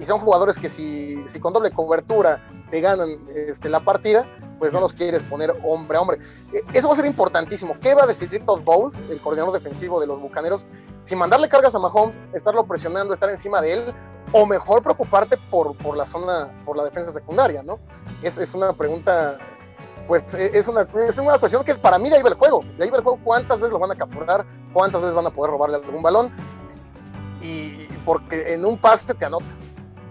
Y 0.00 0.06
son 0.06 0.18
jugadores 0.18 0.58
que 0.58 0.70
si, 0.70 1.22
si 1.28 1.38
con 1.38 1.52
doble 1.52 1.70
cobertura 1.70 2.42
te 2.70 2.80
ganan 2.80 3.10
este, 3.28 3.68
la 3.68 3.80
partida, 3.80 4.26
pues 4.58 4.72
no 4.72 4.80
los 4.80 4.94
quieres 4.94 5.22
poner 5.24 5.54
hombre 5.62 5.98
a 5.98 6.00
hombre. 6.00 6.18
E, 6.52 6.62
eso 6.72 6.88
va 6.88 6.94
a 6.94 6.96
ser 6.96 7.04
importantísimo. 7.04 7.76
¿Qué 7.80 7.94
va 7.94 8.04
a 8.04 8.06
decidir 8.06 8.44
Todd 8.46 8.62
Bowles, 8.62 8.98
el 9.10 9.20
coordinador 9.20 9.52
defensivo 9.52 10.00
de 10.00 10.06
los 10.06 10.18
Bucaneros? 10.18 10.66
Si 11.02 11.14
mandarle 11.14 11.50
cargas 11.50 11.74
a 11.74 11.78
Mahomes, 11.78 12.18
estarlo 12.32 12.64
presionando, 12.64 13.12
estar 13.12 13.28
encima 13.28 13.60
de 13.60 13.74
él, 13.74 13.94
o 14.32 14.46
mejor 14.46 14.82
preocuparte 14.82 15.36
por, 15.50 15.76
por 15.76 15.96
la 15.96 16.06
zona, 16.06 16.50
por 16.64 16.76
la 16.76 16.84
defensa 16.84 17.12
secundaria, 17.12 17.62
¿no? 17.62 17.78
Es, 18.22 18.38
es 18.38 18.54
una 18.54 18.72
pregunta, 18.72 19.36
pues 20.08 20.32
e, 20.32 20.56
es 20.56 20.66
una, 20.66 20.86
es 21.06 21.18
una 21.18 21.38
cuestión 21.38 21.62
que 21.62 21.74
para 21.74 21.98
mí 21.98 22.08
de 22.08 22.16
ahí 22.16 22.22
va 22.22 22.30
el 22.30 22.36
juego. 22.36 22.60
De 22.78 22.84
ahí 22.84 22.90
va 22.90 22.96
el 22.96 23.02
juego 23.02 23.18
cuántas 23.22 23.60
veces 23.60 23.72
lo 23.72 23.78
van 23.78 23.90
a 23.90 23.96
capturar, 23.96 24.46
cuántas 24.72 25.02
veces 25.02 25.14
van 25.14 25.26
a 25.26 25.30
poder 25.30 25.50
robarle 25.50 25.76
algún 25.76 26.02
balón, 26.02 26.32
y 27.42 27.86
porque 28.04 28.54
en 28.54 28.64
un 28.64 28.78
pase 28.78 29.12
te 29.12 29.24
anota. 29.24 29.44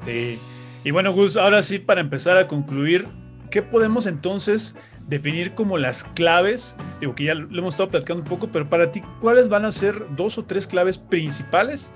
Sí, 0.02 0.40
y 0.84 0.92
bueno, 0.92 1.12
Gus, 1.12 1.36
ahora 1.36 1.62
sí, 1.62 1.78
para 1.80 2.00
empezar 2.00 2.38
a 2.38 2.48
concluir, 2.48 3.08
¿qué 3.52 3.62
podemos 3.62 4.06
entonces 4.06 4.76
definir 5.08 5.54
como 5.54 5.78
las 5.78 6.04
claves? 6.04 6.78
Digo 7.02 7.16
que 7.16 7.26
ya 7.26 7.36
lo 7.36 7.60
hemos 7.60 7.74
estado 7.74 7.90
platicando 7.90 8.24
un 8.24 8.30
poco, 8.30 8.50
pero 8.52 8.70
para 8.70 8.92
ti, 8.92 9.04
¿cuáles 9.20 9.50
van 9.50 9.66
a 9.66 9.72
ser 9.72 10.16
dos 10.16 10.38
o 10.38 10.46
tres 10.46 10.68
claves 10.68 10.98
principales 10.98 11.92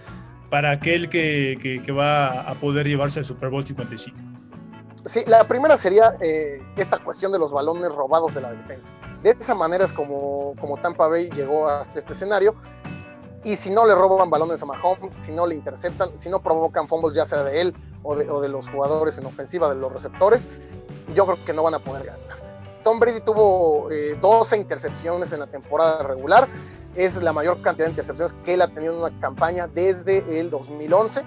para 0.49 0.71
aquel 0.71 1.09
que, 1.09 1.81
va 1.97 2.41
a 2.41 2.55
poder 2.55 2.87
llevarse 2.87 3.19
al 3.19 3.25
Super 3.25 3.49
Bowl 3.49 3.65
55? 3.65 4.17
Sí, 5.05 5.23
la 5.27 5.47
primera 5.47 5.77
sería 5.77 6.15
eh, 6.21 6.61
esta 6.75 6.97
cuestión 6.97 7.31
de 7.31 7.39
los 7.39 7.51
balones 7.51 7.93
robados 7.93 8.35
de 8.35 8.41
la 8.41 8.51
defensa. 8.51 8.91
De 9.21 9.31
esa 9.31 9.55
manera 9.55 9.85
es 9.85 9.93
como, 9.93 10.55
como 10.59 10.77
Tampa 10.77 11.07
Bay 11.07 11.29
llegó 11.29 11.67
a 11.67 11.85
este 11.95 12.13
escenario. 12.13 12.55
Y 13.45 13.57
si 13.57 13.69
no 13.69 13.85
le 13.85 13.93
roban 13.93 14.29
balones 14.29 14.63
a 14.63 14.65
Mahomes, 14.65 15.11
si 15.17 15.33
no 15.33 15.45
le 15.45 15.55
interceptan, 15.55 16.11
si 16.17 16.29
no 16.29 16.41
provocan 16.41 16.87
fumbles 16.87 17.13
ya 17.13 17.25
sea 17.25 17.43
de 17.43 17.59
él 17.59 17.73
o 18.03 18.15
de, 18.15 18.29
o 18.29 18.41
de 18.41 18.49
los 18.49 18.69
jugadores 18.69 19.17
en 19.17 19.25
ofensiva, 19.25 19.69
de 19.69 19.75
los 19.75 19.91
receptores, 19.91 20.47
yo 21.15 21.25
creo 21.25 21.43
que 21.45 21.53
no 21.53 21.63
van 21.63 21.73
a 21.73 21.79
poder 21.79 22.05
ganar. 22.05 22.43
Tom 22.83 22.99
Brady 22.99 23.21
tuvo 23.21 23.89
12 24.21 24.55
eh, 24.55 24.59
intercepciones 24.59 25.31
en 25.31 25.39
la 25.39 25.47
temporada 25.47 26.03
regular. 26.03 26.47
Es 26.95 27.15
la 27.21 27.33
mayor 27.33 27.61
cantidad 27.61 27.87
de 27.87 27.91
intercepciones 27.91 28.35
que 28.45 28.53
él 28.53 28.61
ha 28.61 28.67
tenido 28.67 28.93
en 28.93 28.99
una 28.99 29.19
campaña 29.19 29.67
desde 29.67 30.39
el 30.39 30.49
2011. 30.49 31.23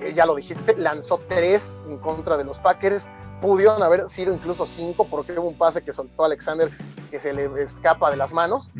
Eh, 0.00 0.12
ya 0.14 0.26
lo 0.26 0.34
dijiste, 0.34 0.76
lanzó 0.76 1.20
3 1.28 1.80
en 1.88 1.98
contra 1.98 2.36
de 2.36 2.44
los 2.44 2.58
Packers. 2.60 3.08
Pudieron 3.40 3.82
haber 3.82 4.08
sido 4.08 4.34
incluso 4.34 4.66
5 4.66 5.06
porque 5.08 5.32
hubo 5.32 5.48
un 5.48 5.56
pase 5.56 5.82
que 5.82 5.92
soltó 5.92 6.24
Alexander 6.24 6.70
que 7.10 7.18
se 7.18 7.32
le 7.32 7.50
escapa 7.62 8.10
de 8.10 8.16
las 8.16 8.32
manos. 8.32 8.70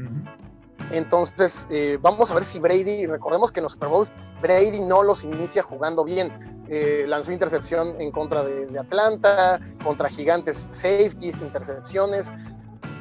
Entonces, 0.90 1.66
eh, 1.70 1.98
vamos 2.00 2.31
a 2.31 2.35
ver 2.35 2.44
si 2.44 2.59
Brady, 2.59 3.07
recordemos 3.07 3.53
que 3.53 3.61
en 3.61 3.64
los 3.64 3.72
Super 3.72 3.88
Bowls, 3.88 4.12
Brady 4.42 4.81
no 4.81 5.03
los 5.03 5.22
inicia 5.22 5.62
jugando 5.62 6.05
bien. 6.05 6.64
Eh, 6.68 7.05
lanzó 7.07 7.33
intercepción 7.33 8.00
en 8.00 8.11
contra 8.11 8.42
de, 8.42 8.79
Atlanta, 8.79 9.61
contra 9.85 10.09
gigantes 10.09 10.68
safeties, 10.72 11.38
intercepciones. 11.38 12.33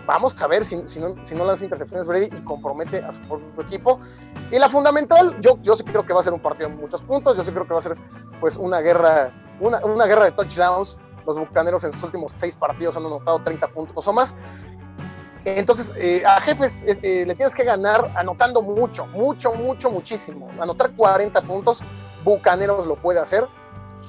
Vamos 0.06 0.40
a 0.42 0.48
ver 0.48 0.66
si, 0.66 0.76
no, 0.76 1.16
si 1.24 1.36
no 1.36 1.46
lanza 1.46 1.64
intercepciones 1.64 2.08
Brady 2.08 2.30
y 2.36 2.44
compromete 2.44 2.98
a 2.98 3.12
su 3.12 3.22
propio 3.22 3.64
equipo. 3.64 4.00
Y 4.52 4.58
la 4.58 4.70
fundamental, 4.70 5.40
yo, 5.42 5.60
yo 5.62 5.76
sí 5.76 5.84
creo 5.84 6.06
que 6.06 6.14
va 6.14 6.22
a 6.22 6.24
ser 6.24 6.34
un 6.34 6.42
partido 6.42 6.70
en 6.70 6.78
muchos 6.78 7.02
puntos, 7.04 7.38
yo 7.38 7.44
sí 7.44 7.52
creo 7.52 7.68
que 7.68 7.74
va 7.74 7.80
a 7.80 7.84
ser 7.84 7.96
pues 8.40 8.58
una 8.58 8.80
guerra, 8.82 9.32
una, 9.60 9.80
una 9.86 10.06
guerra 10.06 10.26
de 10.26 10.32
touchdowns. 10.32 11.00
Los 11.28 11.38
Bucaneros 11.38 11.84
en 11.84 11.92
sus 11.92 12.02
últimos 12.02 12.34
seis 12.38 12.56
partidos 12.56 12.98
han 12.98 13.06
anotado 13.06 13.44
30 13.44 13.68
puntos 13.68 14.08
o 14.08 14.14
más. 14.14 14.36
Entonces, 15.46 15.94
eh, 15.98 16.24
a 16.26 16.42
Jefes 16.42 16.84
eh, 16.88 17.26
le 17.26 17.36
tienes 17.36 17.56
que 17.56 17.64
ganar 17.64 18.12
anotando 18.16 18.62
mucho, 18.62 19.06
mucho, 19.08 19.54
mucho, 19.54 19.90
muchísimo. 19.90 20.50
Anotar 20.60 20.92
40 20.96 21.42
puntos, 21.44 21.80
Bucaneros 22.24 22.86
lo 22.86 22.96
puede 22.96 23.20
hacer 23.20 23.48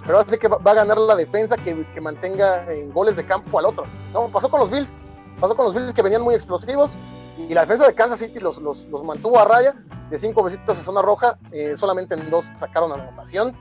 pero 0.06 0.18
así 0.18 0.38
que 0.38 0.48
va 0.48 0.70
a 0.70 0.74
ganar 0.74 0.98
la 0.98 1.14
defensa 1.14 1.56
que, 1.56 2.00
mantenga 2.00 2.70
en 2.72 2.92
goles 2.92 3.16
de 3.16 3.24
campo 3.24 3.58
al 3.58 3.66
otro. 3.66 3.84
No, 4.12 4.30
pasó 4.30 4.48
con 4.48 4.60
los 4.60 4.70
Bills, 4.70 4.98
pasó 5.40 5.54
con 5.54 5.66
los 5.66 5.74
Bills 5.74 5.92
que 5.92 6.02
venían 6.02 6.22
muy 6.22 6.34
explosivos 6.34 6.98
y 7.36 7.52
la 7.54 7.62
defensa 7.62 7.86
de 7.86 7.94
Kansas 7.94 8.18
City 8.18 8.40
los, 8.40 8.58
los, 8.60 8.88
mantuvo 9.04 9.38
a 9.38 9.44
raya 9.44 9.74
de 10.10 10.18
cinco 10.18 10.42
visitas 10.42 10.78
a 10.78 10.82
zona 10.82 11.02
roja, 11.02 11.38
eh, 11.52 11.74
solamente 11.76 12.14
en 12.14 12.30
dos 12.30 12.50
sacaron 12.56 12.92
anotación. 12.92 13.56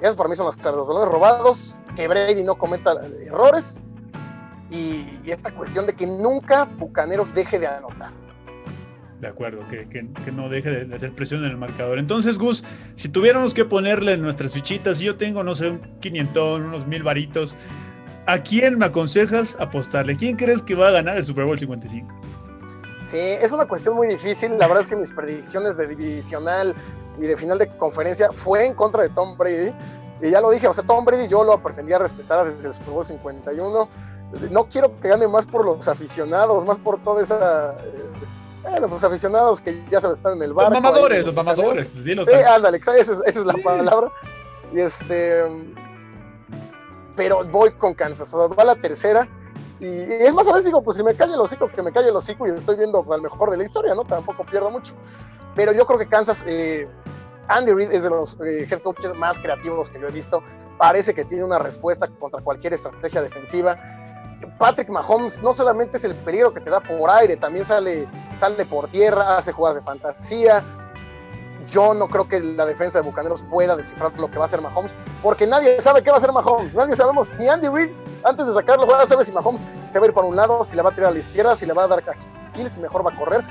Esas 0.00 0.16
para 0.16 0.28
mí 0.28 0.34
son 0.34 0.46
las 0.46 0.56
los 0.64 0.88
balones 0.88 1.08
robados, 1.08 1.80
que 1.94 2.08
Brady 2.08 2.42
no 2.42 2.56
cometa 2.56 2.92
errores 3.24 3.78
y, 4.72 5.20
y 5.24 5.30
esta 5.30 5.52
cuestión 5.52 5.86
de 5.86 5.94
que 5.94 6.06
nunca 6.06 6.64
Bucaneros 6.64 7.34
deje 7.34 7.58
de 7.58 7.66
anotar. 7.66 8.10
De 9.22 9.28
acuerdo, 9.28 9.60
que, 9.68 9.88
que, 9.88 10.32
no 10.32 10.48
deje 10.48 10.84
de, 10.84 10.96
hacer 10.96 11.14
presión 11.14 11.44
en 11.44 11.52
el 11.52 11.56
marcador. 11.56 12.00
Entonces, 12.00 12.38
Gus, 12.38 12.64
si 12.96 13.08
tuviéramos 13.08 13.54
que 13.54 13.64
ponerle 13.64 14.16
nuestras 14.16 14.52
fichitas, 14.52 14.98
si 14.98 15.04
yo 15.04 15.16
tengo, 15.16 15.44
no 15.44 15.54
sé, 15.54 15.68
un 15.68 15.80
500, 16.00 16.60
unos 16.60 16.88
mil 16.88 17.04
varitos, 17.04 17.56
¿a 18.26 18.38
quién 18.38 18.78
me 18.78 18.86
aconsejas 18.86 19.56
apostarle? 19.60 20.16
¿Quién 20.16 20.36
crees 20.36 20.60
que 20.60 20.74
va 20.74 20.88
a 20.88 20.90
ganar 20.90 21.18
el 21.18 21.24
Super 21.24 21.44
Bowl 21.44 21.56
55? 21.56 22.12
Sí, 23.06 23.16
es 23.16 23.52
una 23.52 23.66
cuestión 23.66 23.94
muy 23.94 24.08
difícil. 24.08 24.58
La 24.58 24.66
verdad 24.66 24.82
es 24.82 24.88
que 24.88 24.96
mis 24.96 25.12
predicciones 25.12 25.76
de 25.76 25.86
divisional 25.86 26.74
y 27.16 27.22
de 27.22 27.36
final 27.36 27.58
de 27.58 27.68
conferencia 27.76 28.32
fue 28.32 28.66
en 28.66 28.74
contra 28.74 29.02
de 29.02 29.10
Tom 29.10 29.38
Brady. 29.38 29.72
Y 30.20 30.30
ya 30.30 30.40
lo 30.40 30.50
dije, 30.50 30.66
o 30.66 30.74
sea, 30.74 30.82
Tom 30.82 31.04
Brady 31.04 31.28
yo 31.28 31.44
lo 31.44 31.52
aprendí 31.52 31.92
a 31.92 31.98
respetar 32.00 32.44
desde 32.44 32.66
el 32.66 32.74
Super 32.74 32.90
Bowl 32.90 33.04
51. 33.04 33.88
No 34.50 34.64
quiero 34.64 34.98
que 35.00 35.08
gane 35.08 35.28
más 35.28 35.46
por 35.46 35.64
los 35.64 35.86
aficionados, 35.88 36.64
más 36.64 36.78
por 36.78 36.98
toda 37.02 37.22
esa... 37.22 37.76
Eh, 38.64 38.80
los 38.80 39.04
aficionados 39.04 39.60
que 39.60 39.84
ya 39.90 40.00
se 40.00 40.10
están 40.10 40.36
en 40.36 40.44
el 40.44 40.52
barco. 40.52 40.72
Los 40.72 40.82
mamadores, 40.82 41.24
los 41.24 41.34
mamadores. 41.34 41.92
sí, 41.94 42.32
ándale, 42.46 42.78
esa 42.78 42.96
es, 42.96 43.08
esa 43.08 43.22
es 43.26 43.44
la 43.44 43.54
palabra. 43.54 44.10
Y 44.72 44.80
este. 44.80 45.44
Pero 47.16 47.44
voy 47.44 47.72
con 47.72 47.94
Kansas, 47.94 48.32
o 48.32 48.48
sea, 48.48 48.56
va 48.56 48.64
la 48.64 48.76
tercera. 48.76 49.28
Y, 49.80 49.86
es 49.86 50.32
más 50.32 50.46
o 50.46 50.50
menos 50.50 50.64
digo, 50.64 50.82
pues 50.82 50.96
si 50.96 51.02
me 51.02 51.14
calle 51.14 51.34
el 51.34 51.40
hocico, 51.40 51.68
que 51.68 51.82
me 51.82 51.92
calle 51.92 52.08
el 52.08 52.16
hocico 52.16 52.46
y 52.46 52.50
estoy 52.50 52.76
viendo 52.76 53.04
al 53.12 53.20
mejor 53.20 53.50
de 53.50 53.56
la 53.56 53.64
historia, 53.64 53.94
¿no? 53.94 54.04
Tampoco 54.04 54.44
pierdo 54.44 54.70
mucho. 54.70 54.94
Pero 55.56 55.72
yo 55.72 55.84
creo 55.86 55.98
que 55.98 56.06
Kansas, 56.06 56.44
eh, 56.46 56.88
Andy 57.48 57.72
Reid 57.72 57.90
es 57.92 58.04
de 58.04 58.10
los 58.10 58.38
eh, 58.40 58.66
head 58.70 58.80
coaches 58.80 59.12
más 59.14 59.38
creativos 59.40 59.90
que 59.90 60.00
yo 60.00 60.06
he 60.06 60.12
visto. 60.12 60.42
Parece 60.78 61.14
que 61.14 61.24
tiene 61.24 61.44
una 61.44 61.58
respuesta 61.58 62.06
contra 62.06 62.40
cualquier 62.40 62.74
estrategia 62.74 63.22
defensiva 63.22 63.76
Patrick 64.58 64.88
Mahomes 64.88 65.40
no 65.42 65.52
solamente 65.52 65.96
es 65.96 66.04
el 66.04 66.14
peligro 66.14 66.52
que 66.52 66.60
te 66.60 66.70
da 66.70 66.80
por 66.80 67.10
aire, 67.10 67.36
también 67.36 67.64
sale, 67.64 68.08
sale 68.38 68.64
por 68.66 68.88
tierra, 68.88 69.36
hace 69.36 69.52
jugadas 69.52 69.76
de 69.76 69.82
fantasía. 69.82 70.64
Yo 71.68 71.94
no 71.94 72.08
creo 72.08 72.28
que 72.28 72.40
la 72.40 72.66
defensa 72.66 73.00
de 73.00 73.04
Bucaneros 73.04 73.42
pueda 73.50 73.76
descifrar 73.76 74.12
lo 74.18 74.30
que 74.30 74.36
va 74.36 74.44
a 74.44 74.46
hacer 74.46 74.60
Mahomes, 74.60 74.94
porque 75.22 75.46
nadie 75.46 75.80
sabe 75.80 76.02
qué 76.02 76.10
va 76.10 76.16
a 76.16 76.18
hacer 76.18 76.32
Mahomes. 76.32 76.74
Nadie 76.74 76.96
sabemos, 76.96 77.28
ni 77.38 77.48
Andy 77.48 77.68
Reid, 77.68 77.90
antes 78.24 78.46
de 78.46 78.52
sacarlo, 78.52 78.94
a 78.94 79.06
saber 79.06 79.24
si 79.24 79.32
Mahomes 79.32 79.60
se 79.88 79.98
va 79.98 80.06
a 80.06 80.08
ir 80.08 80.14
para 80.14 80.26
un 80.26 80.36
lado, 80.36 80.64
si 80.64 80.76
le 80.76 80.82
va 80.82 80.90
a 80.90 80.94
tirar 80.94 81.10
a 81.10 81.14
la 81.14 81.20
izquierda, 81.20 81.56
si 81.56 81.66
le 81.66 81.72
va 81.72 81.84
a 81.84 81.88
dar 81.88 82.02
kill, 82.52 82.68
si 82.68 82.80
mejor 82.80 83.06
va 83.06 83.12
a 83.12 83.16
correr. 83.16 83.44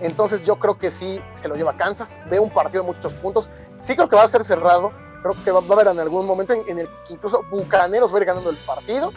Entonces 0.00 0.44
yo 0.44 0.56
creo 0.56 0.78
que 0.78 0.90
sí 0.90 1.20
se 1.32 1.48
lo 1.48 1.56
lleva 1.56 1.72
a 1.72 1.76
Kansas. 1.76 2.18
Veo 2.30 2.42
un 2.42 2.50
partido 2.50 2.82
de 2.82 2.92
muchos 2.92 3.12
puntos. 3.14 3.48
Sí 3.80 3.94
creo 3.94 4.08
que 4.08 4.16
va 4.16 4.24
a 4.24 4.28
ser 4.28 4.44
cerrado. 4.44 4.92
Creo 5.22 5.34
que 5.44 5.50
va, 5.50 5.60
a 5.60 5.72
haber 5.72 5.86
en 5.86 6.00
algún 6.00 6.26
momento 6.26 6.52
en, 6.52 6.78
el 6.78 6.86
que 7.06 7.14
incluso 7.14 7.42
Bucaneros 7.50 8.12
va 8.12 8.18
a 8.18 8.20
ir 8.20 8.26
ganando 8.26 8.50
el 8.50 8.56
partido 8.58 9.12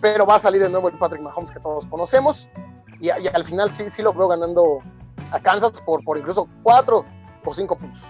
pero 0.00 0.26
va 0.26 0.36
a 0.36 0.38
salir 0.40 0.62
de 0.62 0.68
nuevo 0.68 0.88
el 0.88 0.98
Patrick 0.98 1.22
Mahomes 1.22 1.50
que 1.50 1.60
todos 1.60 1.86
conocemos. 1.86 2.48
Y, 3.00 3.10
al 3.10 3.44
final 3.44 3.72
sí, 3.72 3.84
sí 3.88 4.02
lo 4.02 4.12
veo 4.12 4.28
ganando 4.28 4.80
a 5.30 5.40
Kansas 5.40 5.80
por, 5.82 6.02
por 6.02 6.18
incluso 6.18 6.48
cuatro 6.62 7.04
o 7.44 7.54
cinco 7.54 7.76
puntos. 7.76 8.00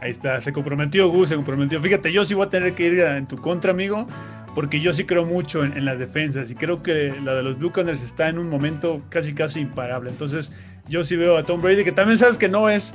Ahí 0.00 0.10
está, 0.10 0.40
se 0.40 0.52
comprometió 0.52 1.08
Gus, 1.08 1.30
se 1.30 1.36
comprometió. 1.36 1.80
Fíjate, 1.80 2.12
yo 2.12 2.24
sí 2.24 2.34
voy 2.34 2.46
a 2.46 2.50
tener 2.50 2.74
que 2.74 2.86
ir 2.86 3.00
en 3.00 3.26
tu 3.26 3.38
contra, 3.38 3.70
amigo, 3.70 4.06
porque 4.54 4.80
yo 4.80 4.92
sí 4.92 5.04
creo 5.04 5.24
mucho 5.24 5.64
en, 5.64 5.84
las 5.84 5.98
defensas 5.98 6.50
y 6.50 6.54
creo 6.54 6.82
que 6.82 7.14
la 7.22 7.34
de 7.34 7.42
los 7.42 7.58
Buccaneers 7.58 8.02
está 8.02 8.28
en 8.28 8.38
un 8.38 8.50
momento 8.50 9.00
casi 9.08 9.34
casi 9.34 9.60
imparable. 9.60 10.10
Entonces, 10.10 10.52
yo 10.88 11.04
sí 11.04 11.16
veo 11.16 11.38
a 11.38 11.44
Tom 11.44 11.62
Brady, 11.62 11.84
que 11.84 11.92
también 11.92 12.18
sabes 12.18 12.36
que 12.36 12.48
no 12.48 12.68
es 12.68 12.94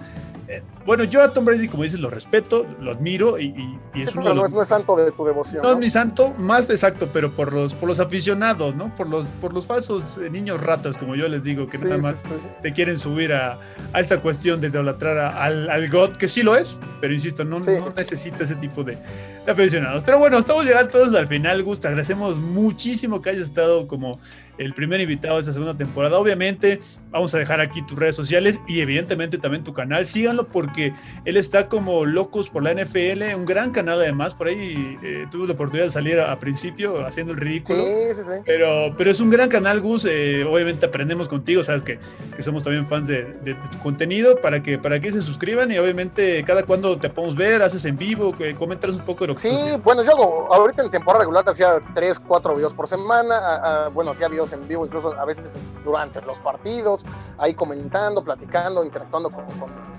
bueno, 0.86 1.04
yo 1.04 1.22
a 1.22 1.32
Tom 1.32 1.46
Brady, 1.46 1.68
como 1.68 1.84
dices, 1.84 2.00
lo 2.00 2.10
respeto, 2.10 2.66
lo 2.80 2.92
admiro 2.92 3.40
y, 3.40 3.78
es 3.94 4.16
uno 4.16 4.34
no, 4.34 4.62
es, 4.62 4.68
santo 4.68 4.96
de 4.96 5.12
tu 5.12 5.24
devoción. 5.24 5.62
No, 5.62 5.74
es 5.74 5.78
mi 5.78 5.90
santo, 5.90 6.34
más 6.38 6.68
exacto, 6.70 7.10
pero 7.14 7.36
por 7.36 7.54
los, 7.54 7.76
por 7.76 7.88
los 7.88 8.00
aficionados, 8.00 8.76
¿no? 8.76 8.96
Por 8.96 9.08
los, 9.08 9.28
por 9.28 9.54
los 9.54 9.68
falsos 9.68 10.18
eh, 10.18 10.30
niños 10.30 10.62
ratas, 10.62 10.98
como 10.98 11.16
yo 11.16 11.28
les 11.28 11.44
digo, 11.44 11.68
que 11.68 11.78
nada 11.78 12.00
más 12.00 12.24
te 12.62 12.74
quieren 12.74 12.98
subir 12.98 13.34
a, 13.34 13.60
esta 13.96 14.22
cuestión 14.22 14.60
desde 14.60 14.80
idolatrar 14.80 15.18
al, 15.18 15.70
al 15.70 15.90
God, 15.90 16.14
que 16.14 16.28
sí 16.28 16.42
lo 16.42 16.56
es, 16.56 16.80
pero 17.00 17.14
insisto, 17.14 17.44
no, 17.46 17.60
necesita 17.60 18.44
ese 18.44 18.56
tipo 18.56 18.84
de, 18.84 18.98
de, 19.46 19.52
aficionados. 19.52 20.04
Pero 20.04 20.18
bueno, 20.18 20.38
estamos 20.40 20.66
llegando 20.66 20.90
todos 20.90 21.14
al 21.14 21.28
final, 21.28 21.62
Gusta. 21.64 21.90
Agradecemos 21.90 22.40
muchísimo 22.40 23.22
que 23.22 23.30
hayas 23.30 23.44
estado 23.44 23.88
como 23.88 24.20
el 24.58 24.74
primer 24.74 25.00
invitado 25.00 25.36
de 25.36 25.42
esta 25.42 25.54
segunda 25.54 25.78
temporada. 25.78 26.18
Obviamente, 26.18 26.82
vamos 27.10 27.34
a 27.34 27.38
dejar 27.38 27.62
aquí 27.62 27.82
tus 27.82 27.98
redes 27.98 28.16
sociales 28.16 28.60
y 28.68 28.82
evidentemente 28.82 29.38
también 29.38 29.64
tu 29.64 29.74
canal. 29.74 30.06
Síganlo 30.06 30.39
porque 30.48 30.94
él 31.26 31.38
está 31.38 31.68
como 31.68 32.06
locos 32.06 32.50
por 32.50 32.64
la 32.64 32.74
NFL, 32.74 33.36
un 33.36 33.46
gran 33.46 33.72
canal 33.72 34.00
además. 34.00 34.34
Por 34.34 34.48
ahí 34.48 34.98
eh, 35.04 35.28
tuve 35.32 35.48
la 35.48 35.54
oportunidad 35.54 35.86
de 35.86 35.92
salir 35.92 36.20
a, 36.20 36.40
principio 36.40 37.06
haciendo 37.06 37.34
el 37.34 37.40
ridículo. 37.40 37.84
Sí, 37.84 38.16
sí, 38.16 38.22
sí. 38.24 38.42
Pero, 38.46 38.94
pero 38.98 39.12
es 39.12 39.20
un 39.20 39.30
gran 39.30 39.50
canal, 39.50 39.82
Gus. 39.82 40.06
Eh, 40.10 40.46
obviamente 40.50 40.86
aprendemos 40.86 41.28
contigo, 41.28 41.64
sabes 41.64 41.84
que, 41.84 42.00
que 42.36 42.44
somos 42.44 42.64
también 42.64 42.86
fans 42.86 43.08
de, 43.08 43.24
tu 43.72 43.80
contenido 43.80 44.40
para 44.40 44.64
que, 44.64 44.78
para 44.78 45.00
que 45.00 45.12
se 45.12 45.22
suscriban 45.22 45.72
y 45.72 45.78
obviamente 45.78 46.44
cada 46.46 46.64
cuando 46.64 46.98
te 46.98 47.10
podemos 47.10 47.36
ver, 47.36 47.62
haces 47.62 47.84
en 47.86 47.98
vivo, 47.98 48.36
que 48.36 48.56
comentas 48.56 48.92
un 48.92 49.06
poco 49.06 49.26
de 49.26 49.28
lo 49.28 49.34
que 49.34 49.42
Sí, 49.42 49.78
bueno, 49.84 50.04
yo 50.04 50.12
hago, 50.12 50.54
ahorita 50.54 50.84
en 50.84 50.92
temporada 50.92 51.20
regular 51.24 51.44
hacía 51.48 51.80
3, 51.94 52.20
4 52.20 52.56
videos 52.56 52.74
por 52.74 52.88
semana. 52.88 53.90
bueno, 53.94 54.12
hacía 54.12 54.28
videos 54.28 54.54
en 54.54 54.68
vivo, 54.68 54.86
incluso 54.86 55.14
a 55.20 55.26
veces 55.26 55.58
durante 55.84 56.22
los 56.22 56.40
partidos, 56.40 57.06
ahí 57.38 57.54
comentando, 57.54 58.24
platicando, 58.24 58.84
interactuando 58.84 59.30
con, 59.30 59.46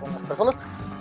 las 0.09 0.23
personas. 0.23 0.55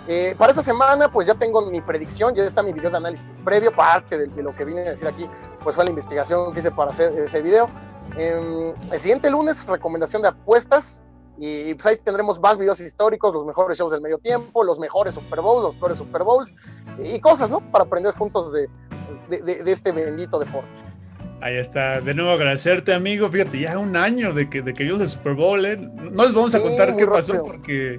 Eh, 0.08 0.34
para 0.36 0.50
esta 0.50 0.62
semana, 0.62 1.10
pues 1.10 1.26
ya 1.26 1.34
tengo 1.34 1.70
mi 1.70 1.80
predicción, 1.80 2.34
ya 2.34 2.44
está 2.44 2.62
mi 2.62 2.72
video 2.72 2.90
de 2.90 2.96
análisis 2.96 3.40
previo, 3.44 3.70
parte 3.70 4.26
de, 4.26 4.42
lo 4.42 4.54
que 4.56 4.64
vine 4.64 4.80
a 4.80 4.90
decir 4.90 5.06
aquí, 5.06 5.28
pues 5.62 5.76
fue 5.76 5.84
la 5.84 5.90
investigación 5.90 6.52
que 6.52 6.60
hice 6.60 6.70
para 6.70 6.90
hacer 6.90 7.12
ese 7.16 7.42
video. 7.42 7.68
Em, 8.16 8.74
el 8.90 9.00
siguiente 9.00 9.30
lunes, 9.30 9.64
recomendación 9.66 10.22
de 10.22 10.28
apuestas, 10.28 11.04
y 11.36 11.72
pues 11.74 11.86
ahí 11.86 11.96
tendremos 11.96 12.40
más 12.40 12.58
videos 12.58 12.80
históricos, 12.80 13.32
los 13.32 13.46
mejores 13.46 13.78
shows 13.78 13.92
del 13.92 14.00
medio 14.00 14.18
tiempo, 14.18 14.64
los 14.64 14.78
mejores 14.78 15.14
Super 15.14 15.40
Bowls, 15.40 15.62
los 15.62 15.76
peores 15.76 15.98
Super 15.98 16.22
Bowls, 16.22 16.52
y 16.98 17.18
cosas, 17.20 17.48
¿no? 17.48 17.60
Para 17.70 17.84
aprender 17.84 18.14
juntos 18.14 18.52
de, 18.52 18.68
de 19.28 19.72
este 19.72 19.92
bendito 19.92 20.38
deporte. 20.38 20.68
Ahí 21.42 21.56
está. 21.56 22.00
De 22.00 22.12
nuevo 22.12 22.32
agradecerte, 22.32 22.92
amigo. 22.92 23.30
Fíjate, 23.30 23.60
ya 23.60 23.78
un 23.78 23.96
año 23.96 24.32
de 24.32 24.50
que, 24.50 24.60
de 24.60 24.74
que 24.74 24.84
vimos 24.84 25.00
el 25.00 25.08
Super 25.08 25.34
Bowl. 25.34 25.64
¿eh? 25.64 25.76
No 25.76 26.24
les 26.24 26.34
vamos 26.34 26.54
a 26.54 26.60
contar 26.60 26.96
qué 26.96 27.06
pasó 27.06 27.42
porque, 27.42 27.98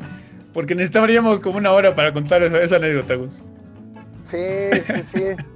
porque 0.54 0.76
necesitaríamos 0.76 1.42
como 1.42 1.58
una 1.58 1.72
hora 1.72 1.96
para 1.96 2.14
contar 2.14 2.44
esa, 2.44 2.76
anécdota, 2.76 3.16
Gus. 3.16 3.42
Sí, 4.24 4.38
sí, 4.86 5.04
sí. 5.04 5.24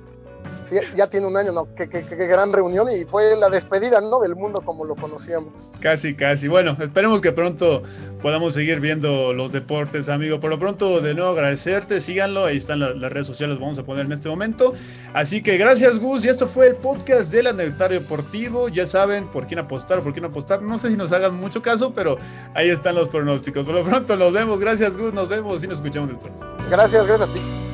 ya 0.96 1.08
tiene 1.08 1.28
un 1.28 1.38
año, 1.38 1.52
¿no? 1.52 1.68
Qué, 1.76 1.88
gran 1.88 2.52
reunión 2.54 2.88
y 2.90 3.06
fue 3.06 3.36
la 3.36 3.50
despedida, 3.50 4.02
¿no? 4.02 4.20
Del 4.20 4.36
mundo 4.36 4.62
como 4.62 4.86
lo 4.86 4.96
conocíamos. 4.96 5.54
Casi, 5.80 6.16
casi. 6.16 6.48
Bueno, 6.48 6.76
esperemos 6.80 7.22
que 7.22 7.32
pronto 7.32 7.84
podamos 8.22 8.54
seguir 8.54 8.80
viendo 8.80 9.34
los 9.34 9.52
deportes, 9.52 10.10
amigo. 10.10 10.40
Por 10.40 10.50
lo 10.50 10.60
pronto, 10.60 11.02
de 11.02 11.14
nuevo 11.14 11.32
agradecerte, 11.32 12.02
síganlo, 12.02 12.46
ahí 12.46 12.58
están 12.58 12.80
las, 12.80 13.14
redes 13.14 13.28
sociales, 13.28 13.60
vamos 13.60 13.78
a 13.80 13.84
poner 13.84 14.06
en 14.06 14.12
este 14.12 14.30
momento. 14.30 14.74
Así 15.14 15.44
que 15.44 15.58
gracias, 15.58 16.00
Gus, 16.00 16.26
y 16.26 16.30
esto 16.30 16.48
fue 16.48 16.68
el 16.68 16.76
podcast 16.76 17.32
del 17.32 17.48
Anectario 17.48 18.00
Deportivo. 18.00 18.70
Ya 18.70 18.86
saben 18.86 19.28
por 19.28 19.48
quién 19.48 19.60
apostar, 19.60 20.02
por 20.02 20.14
quién 20.14 20.26
apostar. 20.26 20.62
No 20.62 20.78
sé 20.78 20.92
si 20.92 20.98
nos 20.98 21.12
hagan 21.12 21.36
mucho 21.36 21.62
caso, 21.62 21.94
pero 21.94 22.18
ahí 22.54 22.70
están 22.70 22.96
los 22.96 23.10
pronósticos. 23.10 23.66
Por 23.66 23.76
lo 23.76 23.84
pronto, 23.84 24.16
nos 24.16 24.34
vemos. 24.34 24.60
Gracias, 24.60 24.98
Gus, 24.98 25.14
nos 25.14 25.28
vemos 25.28 25.64
y 25.64 25.68
nos 25.68 25.78
escuchamos 25.78 26.10
después. 26.10 26.42
Gracias, 26.70 27.08
gracias 27.08 27.30
a 27.30 27.34
ti. 27.34 27.65